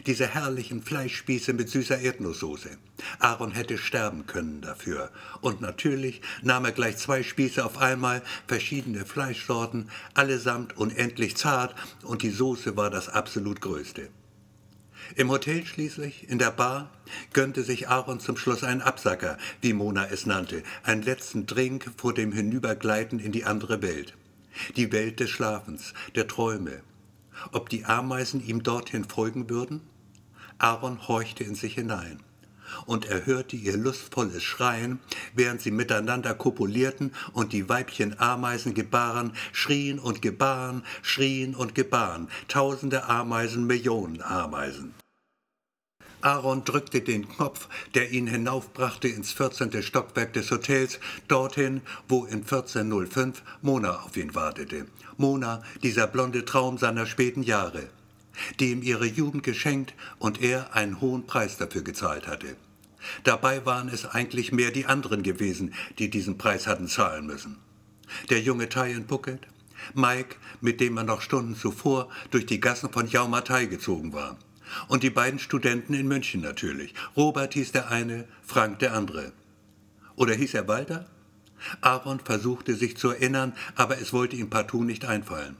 Diese 0.05 0.27
herrlichen 0.27 0.83
Fleischspieße 0.83 1.53
mit 1.53 1.69
süßer 1.69 1.97
Erdnusssoße. 1.97 2.77
Aaron 3.17 3.49
hätte 3.49 3.79
sterben 3.79 4.27
können 4.27 4.61
dafür. 4.61 5.09
Und 5.41 5.61
natürlich 5.61 6.21
nahm 6.43 6.65
er 6.65 6.71
gleich 6.71 6.97
zwei 6.97 7.23
Spieße 7.23 7.65
auf 7.65 7.79
einmal, 7.79 8.21
verschiedene 8.47 9.03
Fleischsorten, 9.03 9.89
allesamt 10.13 10.77
unendlich 10.77 11.35
zart, 11.35 11.73
und 12.03 12.21
die 12.21 12.29
Soße 12.29 12.77
war 12.77 12.91
das 12.91 13.09
absolut 13.09 13.59
Größte. 13.59 14.09
Im 15.15 15.29
Hotel 15.29 15.65
schließlich, 15.65 16.29
in 16.29 16.39
der 16.39 16.51
Bar, 16.51 16.91
gönnte 17.33 17.63
sich 17.63 17.87
Aaron 17.89 18.19
zum 18.19 18.37
Schluss 18.37 18.63
einen 18.63 18.81
Absacker, 18.81 19.37
wie 19.61 19.73
Mona 19.73 20.07
es 20.07 20.25
nannte, 20.25 20.63
einen 20.83 21.01
letzten 21.01 21.45
Drink 21.45 21.91
vor 21.97 22.13
dem 22.13 22.31
Hinübergleiten 22.31 23.19
in 23.19 23.31
die 23.31 23.45
andere 23.45 23.81
Welt. 23.81 24.15
Die 24.75 24.91
Welt 24.91 25.19
des 25.19 25.29
Schlafens, 25.29 25.93
der 26.15 26.27
Träume. 26.27 26.81
Ob 27.51 27.69
die 27.69 27.85
Ameisen 27.85 28.45
ihm 28.45 28.63
dorthin 28.63 29.05
folgen 29.05 29.49
würden? 29.49 29.81
Aaron 30.57 31.07
horchte 31.07 31.43
in 31.43 31.55
sich 31.55 31.75
hinein 31.75 32.19
und 32.85 33.05
er 33.05 33.25
hörte 33.25 33.55
ihr 33.55 33.77
lustvolles 33.77 34.43
Schreien, 34.43 34.99
während 35.33 35.61
sie 35.61 35.71
miteinander 35.71 36.33
kopulierten 36.33 37.13
und 37.33 37.53
die 37.53 37.69
Weibchen 37.69 38.19
Ameisen 38.19 38.73
gebaren, 38.73 39.33
schrien 39.51 39.99
und 39.99 40.21
gebaren, 40.21 40.83
schrien 41.01 41.55
und 41.55 41.75
gebaren, 41.75 42.27
tausende 42.47 43.05
Ameisen, 43.05 43.67
Millionen 43.67 44.21
Ameisen. 44.21 44.93
Aaron 46.21 46.63
drückte 46.65 47.01
den 47.01 47.29
Knopf, 47.29 47.67
der 47.93 48.11
ihn 48.11 48.27
hinaufbrachte 48.27 49.07
ins 49.07 49.31
14. 49.33 49.83
Stockwerk 49.83 50.33
des 50.33 50.49
Hotels, 50.49 50.99
dorthin, 51.27 51.81
wo 52.07 52.25
in 52.25 52.39
1405 52.39 53.43
Mona 53.61 54.01
auf 54.01 54.17
ihn 54.17 54.33
wartete. 54.33 54.87
Mona, 55.17 55.61
dieser 55.83 56.07
blonde 56.07 56.43
Traum 56.43 56.77
seiner 56.77 57.05
späten 57.05 57.43
Jahre, 57.43 57.87
die 58.59 58.71
ihm 58.71 58.81
ihre 58.81 59.05
Jugend 59.05 59.43
geschenkt 59.43 59.93
und 60.19 60.41
er 60.41 60.75
einen 60.75 61.01
hohen 61.01 61.25
Preis 61.25 61.57
dafür 61.57 61.83
gezahlt 61.83 62.27
hatte. 62.27 62.55
Dabei 63.23 63.65
waren 63.65 63.89
es 63.89 64.05
eigentlich 64.05 64.51
mehr 64.51 64.71
die 64.71 64.85
anderen 64.85 65.23
gewesen, 65.23 65.73
die 65.99 66.09
diesen 66.09 66.37
Preis 66.37 66.67
hatten 66.67 66.87
zahlen 66.87 67.25
müssen. 67.25 67.57
Der 68.29 68.41
junge 68.41 68.69
Tyen 68.69 69.05
Puckett, 69.05 69.47
Mike, 69.93 70.35
mit 70.61 70.79
dem 70.81 70.97
er 70.97 71.03
noch 71.03 71.21
Stunden 71.21 71.55
zuvor 71.55 72.09
durch 72.31 72.45
die 72.45 72.59
Gassen 72.59 72.91
von 72.91 73.07
Jaumatei 73.07 73.65
gezogen 73.65 74.13
war. 74.13 74.37
Und 74.87 75.03
die 75.03 75.09
beiden 75.09 75.39
Studenten 75.39 75.93
in 75.93 76.07
München 76.07 76.41
natürlich. 76.41 76.93
Robert 77.15 77.53
hieß 77.53 77.71
der 77.71 77.89
eine, 77.89 78.27
Frank 78.43 78.79
der 78.79 78.93
andere. 78.93 79.31
Oder 80.15 80.33
hieß 80.33 80.55
er 80.55 80.67
Walter? 80.67 81.07
Aaron 81.81 82.19
versuchte 82.19 82.75
sich 82.75 82.97
zu 82.97 83.09
erinnern, 83.09 83.53
aber 83.75 83.99
es 83.99 84.13
wollte 84.13 84.35
ihm 84.35 84.49
partout 84.49 84.83
nicht 84.83 85.05
einfallen. 85.05 85.55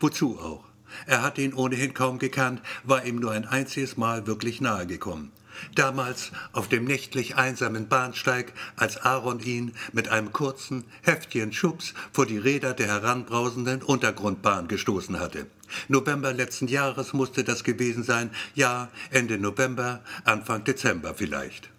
Wozu 0.00 0.38
auch? 0.38 0.64
Er 1.06 1.22
hatte 1.22 1.42
ihn 1.42 1.54
ohnehin 1.54 1.94
kaum 1.94 2.18
gekannt, 2.18 2.60
war 2.84 3.04
ihm 3.04 3.16
nur 3.16 3.32
ein 3.32 3.46
einziges 3.46 3.96
Mal 3.96 4.26
wirklich 4.26 4.60
nahe 4.60 4.86
gekommen. 4.86 5.32
Damals 5.74 6.32
auf 6.52 6.68
dem 6.68 6.84
nächtlich 6.84 7.36
einsamen 7.36 7.88
Bahnsteig, 7.88 8.52
als 8.76 8.98
Aaron 8.98 9.40
ihn 9.40 9.72
mit 9.92 10.08
einem 10.08 10.32
kurzen, 10.32 10.84
heftigen 11.02 11.52
Schubs 11.52 11.94
vor 12.12 12.26
die 12.26 12.38
Räder 12.38 12.74
der 12.74 12.88
heranbrausenden 12.88 13.82
Untergrundbahn 13.82 14.68
gestoßen 14.68 15.20
hatte. 15.20 15.46
November 15.88 16.32
letzten 16.32 16.68
Jahres 16.68 17.12
musste 17.12 17.44
das 17.44 17.64
gewesen 17.64 18.02
sein, 18.02 18.30
ja, 18.54 18.88
Ende 19.10 19.38
November, 19.38 20.02
Anfang 20.24 20.64
Dezember 20.64 21.14
vielleicht. 21.14 21.73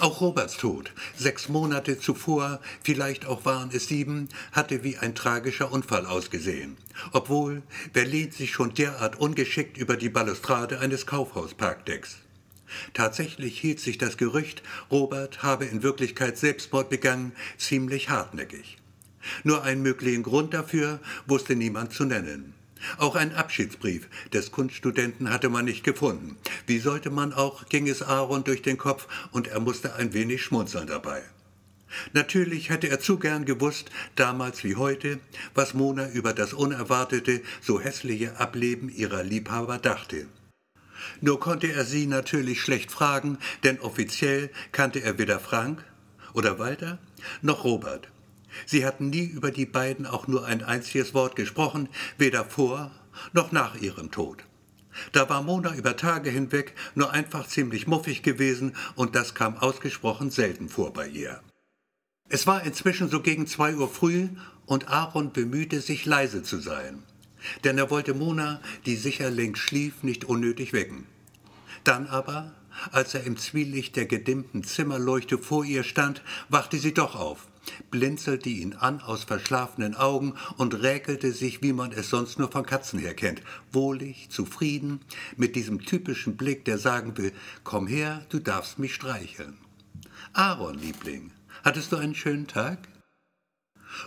Auch 0.00 0.20
Roberts 0.20 0.56
Tod, 0.56 0.90
sechs 1.16 1.48
Monate 1.48 1.98
zuvor, 1.98 2.60
vielleicht 2.82 3.26
auch 3.26 3.44
waren 3.44 3.70
es 3.72 3.86
sieben, 3.86 4.28
hatte 4.50 4.82
wie 4.82 4.96
ein 4.98 5.14
tragischer 5.14 5.70
Unfall 5.70 6.06
ausgesehen. 6.06 6.76
Obwohl, 7.12 7.62
wer 7.92 8.06
lehnt 8.06 8.34
sich 8.34 8.52
schon 8.52 8.74
derart 8.74 9.20
ungeschickt 9.20 9.76
über 9.76 9.96
die 9.96 10.08
Balustrade 10.08 10.80
eines 10.80 11.06
Kaufhausparkdecks? 11.06 12.16
Tatsächlich 12.94 13.60
hielt 13.60 13.80
sich 13.80 13.98
das 13.98 14.16
Gerücht, 14.16 14.62
Robert 14.90 15.42
habe 15.42 15.66
in 15.66 15.82
Wirklichkeit 15.82 16.38
Selbstmord 16.38 16.88
begangen, 16.88 17.32
ziemlich 17.58 18.08
hartnäckig. 18.08 18.78
Nur 19.44 19.62
einen 19.62 19.82
möglichen 19.82 20.22
Grund 20.22 20.54
dafür 20.54 21.00
wusste 21.26 21.54
niemand 21.54 21.92
zu 21.92 22.04
nennen. 22.04 22.54
Auch 22.98 23.14
einen 23.14 23.34
Abschiedsbrief 23.34 24.08
des 24.32 24.50
Kunststudenten 24.50 25.30
hatte 25.30 25.48
man 25.48 25.64
nicht 25.64 25.84
gefunden. 25.84 26.36
Wie 26.66 26.78
sollte 26.78 27.10
man 27.10 27.32
auch, 27.32 27.66
ging 27.68 27.88
es 27.88 28.02
Aaron 28.02 28.44
durch 28.44 28.62
den 28.62 28.78
Kopf 28.78 29.08
und 29.30 29.48
er 29.48 29.60
musste 29.60 29.94
ein 29.94 30.12
wenig 30.12 30.42
schmunzeln 30.42 30.86
dabei. 30.86 31.22
Natürlich 32.12 32.70
hätte 32.70 32.88
er 32.88 33.00
zu 33.00 33.18
gern 33.18 33.44
gewusst, 33.44 33.90
damals 34.16 34.64
wie 34.64 34.76
heute, 34.76 35.20
was 35.54 35.74
Mona 35.74 36.10
über 36.10 36.32
das 36.32 36.52
unerwartete, 36.52 37.42
so 37.60 37.80
hässliche 37.80 38.38
Ableben 38.38 38.88
ihrer 38.88 39.22
Liebhaber 39.22 39.78
dachte. 39.78 40.26
Nur 41.20 41.40
konnte 41.40 41.70
er 41.72 41.84
sie 41.84 42.06
natürlich 42.06 42.60
schlecht 42.60 42.90
fragen, 42.90 43.38
denn 43.64 43.80
offiziell 43.80 44.50
kannte 44.70 45.02
er 45.02 45.18
weder 45.18 45.40
Frank 45.40 45.84
oder 46.32 46.58
Walter 46.58 46.98
noch 47.42 47.64
Robert. 47.64 48.11
Sie 48.66 48.84
hatten 48.84 49.10
nie 49.10 49.24
über 49.24 49.50
die 49.50 49.66
beiden 49.66 50.06
auch 50.06 50.26
nur 50.26 50.46
ein 50.46 50.62
einziges 50.62 51.14
Wort 51.14 51.36
gesprochen, 51.36 51.88
weder 52.18 52.44
vor 52.44 52.90
noch 53.32 53.52
nach 53.52 53.80
ihrem 53.80 54.10
Tod. 54.10 54.44
Da 55.12 55.28
war 55.28 55.42
Mona 55.42 55.74
über 55.74 55.96
Tage 55.96 56.30
hinweg 56.30 56.74
nur 56.94 57.12
einfach 57.12 57.46
ziemlich 57.46 57.86
muffig 57.86 58.22
gewesen 58.22 58.76
und 58.94 59.14
das 59.14 59.34
kam 59.34 59.56
ausgesprochen 59.56 60.30
selten 60.30 60.68
vor 60.68 60.92
bei 60.92 61.08
ihr. 61.08 61.40
Es 62.28 62.46
war 62.46 62.62
inzwischen 62.62 63.08
so 63.08 63.20
gegen 63.20 63.46
zwei 63.46 63.74
Uhr 63.74 63.88
früh 63.88 64.28
und 64.66 64.88
Aaron 64.88 65.32
bemühte 65.32 65.80
sich 65.80 66.04
leise 66.04 66.42
zu 66.42 66.58
sein 66.58 67.02
denn 67.64 67.78
er 67.78 67.90
wollte 67.90 68.14
Mona, 68.14 68.60
die 68.86 68.96
sicher 68.96 69.30
längst 69.30 69.62
schlief, 69.62 70.02
nicht 70.02 70.24
unnötig 70.24 70.72
wecken. 70.72 71.06
Dann 71.84 72.06
aber, 72.06 72.54
als 72.90 73.14
er 73.14 73.24
im 73.24 73.36
Zwielicht 73.36 73.96
der 73.96 74.06
gedimmten 74.06 74.64
Zimmerleuchte 74.64 75.38
vor 75.38 75.64
ihr 75.64 75.84
stand, 75.84 76.22
wachte 76.48 76.78
sie 76.78 76.94
doch 76.94 77.14
auf, 77.14 77.46
blinzelte 77.90 78.48
ihn 78.48 78.74
an 78.74 79.00
aus 79.00 79.24
verschlafenen 79.24 79.94
Augen 79.94 80.34
und 80.56 80.82
räkelte 80.82 81.32
sich, 81.32 81.62
wie 81.62 81.72
man 81.72 81.92
es 81.92 82.10
sonst 82.10 82.38
nur 82.38 82.50
von 82.50 82.66
Katzen 82.66 82.98
her 82.98 83.14
kennt, 83.14 83.42
wohlig, 83.70 84.28
zufrieden, 84.30 85.00
mit 85.36 85.56
diesem 85.56 85.80
typischen 85.80 86.36
Blick, 86.36 86.64
der 86.64 86.78
sagen 86.78 87.16
will, 87.16 87.32
komm 87.64 87.86
her, 87.86 88.24
du 88.28 88.38
darfst 88.38 88.78
mich 88.78 88.94
streicheln. 88.94 89.58
Aaron, 90.32 90.78
Liebling, 90.78 91.32
hattest 91.62 91.92
du 91.92 91.96
einen 91.96 92.14
schönen 92.14 92.46
Tag? 92.46 92.88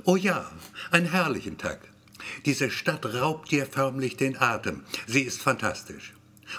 Oh 0.03 0.15
ja, 0.15 0.51
einen 0.91 1.11
herrlichen 1.11 1.57
Tag. 1.57 1.79
Diese 2.45 2.71
Stadt 2.71 3.05
raubt 3.05 3.51
dir 3.51 3.65
förmlich 3.65 4.17
den 4.17 4.37
Atem. 4.37 4.83
Sie 5.05 5.21
ist 5.21 5.41
fantastisch. 5.41 6.13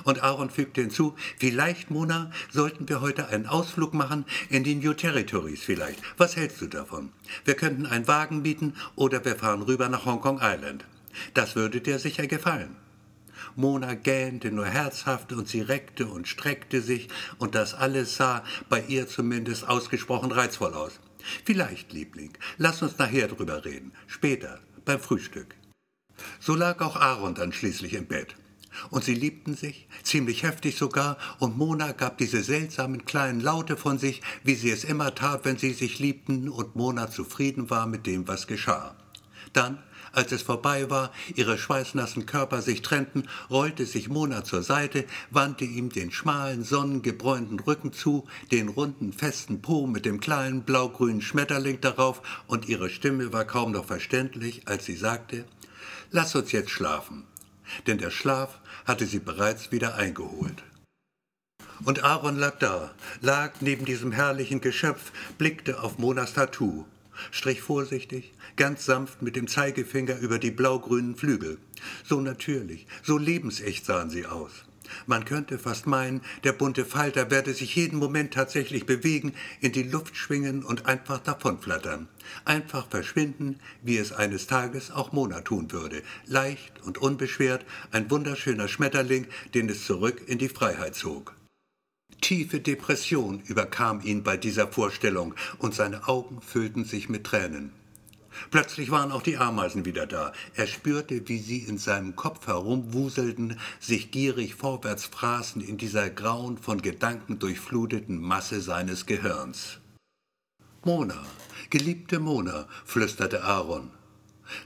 Und 0.05 0.23
Aaron 0.23 0.51
fügte 0.51 0.81
hinzu, 0.81 1.15
vielleicht, 1.39 1.91
Mona, 1.91 2.31
sollten 2.51 2.89
wir 2.89 3.01
heute 3.01 3.29
einen 3.29 3.47
Ausflug 3.47 3.95
machen 3.95 4.25
in 4.49 4.65
die 4.65 4.75
New 4.75 4.95
Territories 4.95 5.63
vielleicht. 5.63 6.01
Was 6.17 6.37
hältst 6.37 6.61
du 6.61 6.67
davon? 6.67 7.13
Wir 7.45 7.55
könnten 7.55 7.87
einen 7.87 8.09
Wagen 8.09 8.43
mieten 8.43 8.75
oder 8.95 9.25
wir 9.25 9.37
fahren 9.37 9.63
rüber 9.63 9.89
nach 9.89 10.05
Hong 10.05 10.21
Kong 10.21 10.41
Island. 10.43 10.85
Das 11.35 11.57
würde 11.57 11.81
dir 11.81 11.99
sicher 11.99 12.27
gefallen. 12.27 12.77
Mona 13.55 13.95
gähnte 13.95 14.51
nur 14.51 14.67
herzhaft 14.67 15.33
und 15.33 15.49
sie 15.49 15.63
reckte 15.63 16.07
und 16.07 16.29
streckte 16.29 16.83
sich 16.83 17.09
und 17.39 17.55
das 17.55 17.75
alles 17.75 18.17
sah 18.17 18.45
bei 18.69 18.83
ihr 18.83 19.07
zumindest 19.07 19.67
ausgesprochen 19.67 20.31
reizvoll 20.31 20.75
aus. 20.75 21.01
Vielleicht, 21.45 21.93
Liebling, 21.93 22.33
lass 22.59 22.83
uns 22.83 22.99
nachher 22.99 23.29
drüber 23.29 23.65
reden. 23.65 23.93
Später, 24.07 24.61
beim 24.85 25.01
Frühstück. 25.01 25.55
So 26.39 26.55
lag 26.55 26.81
auch 26.81 26.97
Aaron 26.97 27.35
dann 27.35 27.53
schließlich 27.53 27.95
im 27.95 28.07
Bett. 28.07 28.37
Und 28.91 29.05
sie 29.05 29.15
liebten 29.15 29.57
sich, 29.57 29.87
ziemlich 30.03 30.43
heftig 30.43 30.77
sogar, 30.77 31.19
und 31.39 31.57
Mona 31.57 31.93
gab 31.93 32.19
diese 32.19 32.43
seltsamen 32.43 33.05
kleinen 33.05 33.41
Laute 33.41 33.77
von 33.77 33.99
sich, 33.99 34.23
wie 34.45 34.55
sie 34.55 34.71
es 34.71 34.85
immer 34.85 35.15
tat, 35.15 35.45
wenn 35.45 35.59
sie 35.59 35.73
sich 35.73 35.99
liebten 35.99 36.49
und 36.49 36.77
Mona 36.77 37.11
zufrieden 37.11 37.71
war 37.71 37.87
mit 37.87 38.07
dem, 38.07 38.29
was 38.29 38.47
geschah. 38.47 38.95
Dann 39.53 39.79
als 40.17 40.33
es 40.33 40.41
vorbei 40.41 40.89
war, 40.89 41.13
ihre 41.35 41.59
schweißnassen 41.59 42.25
Körper 42.25 42.63
sich 42.63 42.81
trennten, 42.81 43.29
rollte 43.51 43.85
sich 43.85 44.09
Mona 44.09 44.45
zur 44.45 44.63
Seite, 44.63 45.05
wandte 45.31 45.67
ihm 45.67 45.91
den 45.91 46.11
schmalen, 46.11 46.65
sonnengebräunten 46.65 47.61
Rücken 47.61 47.93
zu, 47.93 48.27
den 48.51 48.69
runden, 48.69 49.13
festen 49.13 49.61
Po 49.61 49.87
mit 49.87 50.07
dem 50.07 50.19
kleinen 50.19 50.63
blaugrünen 50.63 51.21
Schmetterling 51.21 51.83
darauf, 51.83 52.23
und 52.47 52.67
ihre 52.67 52.89
Stimme 52.89 53.35
war 53.35 53.45
kaum 53.45 53.73
noch 53.73 53.85
verständlich, 53.85 54.63
als 54.65 54.87
sie 54.87 54.97
sagte, 54.97 55.45
Lass 56.11 56.35
uns 56.35 56.51
jetzt 56.51 56.71
schlafen. 56.71 57.25
Denn 57.87 57.99
der 57.99 58.11
Schlaf 58.11 58.61
hatte 58.87 59.07
sie 59.07 59.19
bereits 59.19 59.73
wieder 59.73 59.97
eingeholt. 59.97 60.63
Und 61.85 62.03
Aaron 62.05 62.37
lag 62.37 62.59
da, 62.59 62.95
lag 63.21 63.53
neben 63.61 63.85
diesem 63.85 64.13
herrlichen 64.13 64.61
Geschöpf, 64.61 65.13
blickte 65.37 65.83
auf 65.83 65.99
Monas 65.99 66.33
Tattoo, 66.33 66.87
strich 67.31 67.61
vorsichtig, 67.61 68.33
ganz 68.57 68.87
sanft 68.87 69.21
mit 69.21 69.37
dem 69.37 69.47
Zeigefinger 69.49 70.19
über 70.19 70.39
die 70.39 70.51
blaugrünen 70.51 71.17
Flügel. 71.17 71.59
So 72.05 72.21
natürlich, 72.21 72.87
so 73.03 73.19
lebensecht 73.19 73.85
sahen 73.85 74.09
sie 74.09 74.27
aus. 74.27 74.66
Man 75.07 75.25
könnte 75.25 75.59
fast 75.59 75.87
meinen, 75.87 76.21
der 76.45 76.53
bunte 76.53 76.85
Falter 76.85 77.31
werde 77.31 77.55
sich 77.55 77.77
jeden 77.77 77.99
Moment 77.99 78.35
tatsächlich 78.35 78.87
bewegen, 78.87 79.35
in 79.61 79.73
die 79.73 79.83
Luft 79.83 80.17
schwingen 80.17 80.63
und 80.63 80.87
einfach 80.87 81.19
davonflattern. 81.19 82.09
Einfach 82.45 82.89
verschwinden, 82.89 83.61
wie 83.83 83.99
es 83.99 84.13
eines 84.13 84.47
Tages 84.47 84.91
auch 84.91 85.13
Mona 85.13 85.41
tun 85.43 85.73
würde. 85.73 86.03
Leicht 86.27 86.83
und 86.83 86.99
unbeschwert, 86.99 87.65
ein 87.93 88.11
wunderschöner 88.11 88.69
Schmetterling, 88.69 89.27
den 89.55 89.69
es 89.69 89.85
zurück 89.85 90.23
in 90.27 90.39
die 90.39 90.49
Freiheit 90.49 90.95
zog. 90.95 91.35
Tiefe 92.21 92.61
Depression 92.61 93.43
überkam 93.47 94.01
ihn 94.01 94.23
bei 94.23 94.37
dieser 94.37 94.69
Vorstellung, 94.69 95.35
und 95.59 95.75
seine 95.75 96.09
Augen 96.09 96.41
füllten 96.41 96.85
sich 96.85 97.09
mit 97.09 97.25
Tränen. 97.25 97.73
Plötzlich 98.51 98.91
waren 98.91 99.13
auch 99.13 99.23
die 99.23 99.37
Ameisen 99.37 99.85
wieder 99.85 100.07
da. 100.07 100.33
Er 100.55 100.67
spürte, 100.67 101.29
wie 101.29 101.39
sie 101.39 101.59
in 101.59 101.79
seinem 101.79 102.17
Kopf 102.17 102.47
herumwuselten, 102.47 103.59
sich 103.81 104.11
gierig 104.11 104.55
vorwärts 104.55 105.05
fraßen 105.07 105.61
in 105.61 105.77
dieser 105.79 106.11
grauen, 106.11 106.59
von 106.59 106.83
Gedanken 106.83 107.39
durchfluteten 107.39 108.21
Masse 108.21 108.61
seines 108.61 109.07
Gehirns. 109.07 109.79
Mona, 110.85 111.25
geliebte 111.71 112.21
Mona, 112.21 112.69
flüsterte 112.85 113.43
Aaron. 113.43 113.91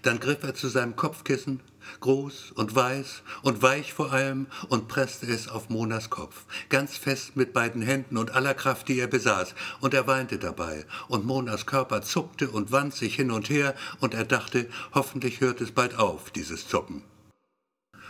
Dann 0.02 0.20
griff 0.20 0.42
er 0.42 0.54
zu 0.54 0.68
seinem 0.68 0.96
Kopfkissen, 0.96 1.60
groß 2.00 2.52
und 2.52 2.74
weiß 2.74 3.22
und 3.42 3.62
weich 3.62 3.92
vor 3.92 4.12
allem, 4.12 4.46
und 4.68 4.88
presste 4.88 5.26
es 5.26 5.48
auf 5.48 5.68
Monas 5.68 6.10
Kopf, 6.10 6.44
ganz 6.68 6.96
fest 6.96 7.36
mit 7.36 7.52
beiden 7.52 7.82
Händen 7.82 8.16
und 8.16 8.30
aller 8.32 8.54
Kraft, 8.54 8.88
die 8.88 8.98
er 8.98 9.08
besaß, 9.08 9.54
und 9.80 9.94
er 9.94 10.06
weinte 10.06 10.38
dabei, 10.38 10.86
und 11.08 11.26
Monas 11.26 11.66
Körper 11.66 12.02
zuckte 12.02 12.50
und 12.50 12.72
wand 12.72 12.94
sich 12.94 13.16
hin 13.16 13.30
und 13.30 13.50
her, 13.50 13.74
und 14.00 14.14
er 14.14 14.24
dachte, 14.24 14.68
hoffentlich 14.94 15.40
hört 15.40 15.60
es 15.60 15.72
bald 15.72 15.98
auf, 15.98 16.30
dieses 16.30 16.68
Zucken. 16.68 17.02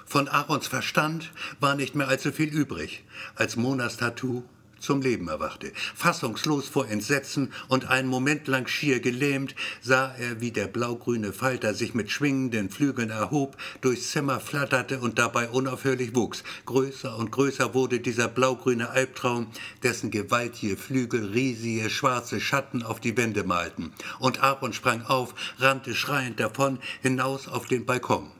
Von 0.04 0.28
Aarons 0.28 0.66
Verstand 0.66 1.30
war 1.60 1.76
nicht 1.76 1.94
mehr 1.94 2.08
allzu 2.08 2.32
viel 2.32 2.48
übrig, 2.48 3.04
als 3.36 3.56
Monas 3.56 3.96
Tattoo 3.96 4.42
zum 4.80 5.02
Leben 5.02 5.28
erwachte. 5.28 5.72
Fassungslos 5.94 6.68
vor 6.68 6.88
Entsetzen 6.88 7.52
und 7.68 7.88
einen 7.88 8.08
Moment 8.08 8.48
lang 8.48 8.66
schier 8.66 9.00
gelähmt, 9.00 9.54
sah 9.80 10.14
er, 10.14 10.40
wie 10.40 10.50
der 10.50 10.66
blaugrüne 10.66 11.32
Falter 11.32 11.74
sich 11.74 11.94
mit 11.94 12.10
schwingenden 12.10 12.70
Flügeln 12.70 13.10
erhob, 13.10 13.56
durchs 13.80 14.10
Zimmer 14.10 14.40
flatterte 14.40 15.00
und 15.00 15.18
dabei 15.18 15.48
unaufhörlich 15.48 16.14
wuchs. 16.14 16.42
Größer 16.66 17.16
und 17.16 17.30
größer 17.30 17.74
wurde 17.74 18.00
dieser 18.00 18.28
blaugrüne 18.28 18.90
Albtraum, 18.90 19.48
dessen 19.82 20.10
gewaltige 20.10 20.76
Flügel 20.76 21.26
riesige 21.26 21.90
schwarze 21.90 22.40
Schatten 22.40 22.82
auf 22.82 23.00
die 23.00 23.16
Wände 23.16 23.44
malten. 23.44 23.92
Und 24.18 24.42
Aaron 24.42 24.72
sprang 24.72 25.02
auf, 25.02 25.34
rannte 25.58 25.94
schreiend 25.94 26.40
davon 26.40 26.78
hinaus 27.02 27.48
auf 27.48 27.66
den 27.66 27.86
Balkon. 27.86 28.39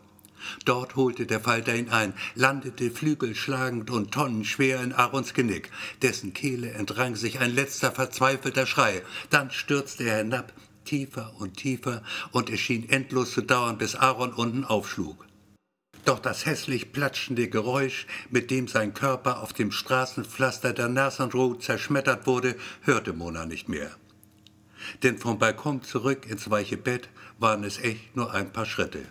Dort 0.64 0.96
holte 0.96 1.26
der 1.26 1.40
Falter 1.40 1.74
ihn 1.74 1.90
ein, 1.90 2.14
landete 2.34 2.90
flügelschlagend 2.90 3.90
und 3.90 4.12
tonnenschwer 4.12 4.80
in 4.82 4.92
Aarons 4.92 5.34
Genick. 5.34 5.70
Dessen 6.02 6.32
Kehle 6.32 6.70
entrang 6.72 7.16
sich 7.16 7.40
ein 7.40 7.54
letzter 7.54 7.92
verzweifelter 7.92 8.66
Schrei. 8.66 9.02
Dann 9.30 9.50
stürzte 9.50 10.04
er 10.04 10.18
hinab, 10.18 10.52
tiefer 10.84 11.32
und 11.38 11.56
tiefer, 11.56 12.02
und 12.32 12.50
es 12.50 12.60
schien 12.60 12.88
endlos 12.88 13.32
zu 13.32 13.42
dauern, 13.42 13.78
bis 13.78 13.94
Aaron 13.94 14.32
unten 14.32 14.64
aufschlug. 14.64 15.26
Doch 16.04 16.18
das 16.18 16.46
hässlich 16.46 16.92
platschende 16.92 17.48
Geräusch, 17.48 18.06
mit 18.30 18.50
dem 18.50 18.68
sein 18.68 18.94
Körper 18.94 19.42
auf 19.42 19.52
dem 19.52 19.70
Straßenpflaster 19.70 20.72
der 20.72 20.88
Road 21.32 21.62
zerschmettert 21.62 22.26
wurde, 22.26 22.56
hörte 22.82 23.12
Mona 23.12 23.46
nicht 23.46 23.68
mehr. 23.68 23.90
Denn 25.02 25.18
vom 25.18 25.38
Balkon 25.38 25.82
zurück 25.82 26.26
ins 26.26 26.50
weiche 26.50 26.78
Bett 26.78 27.08
waren 27.38 27.64
es 27.64 27.78
echt 27.78 28.16
nur 28.16 28.32
ein 28.32 28.52
paar 28.52 28.66
Schritte. 28.66 29.06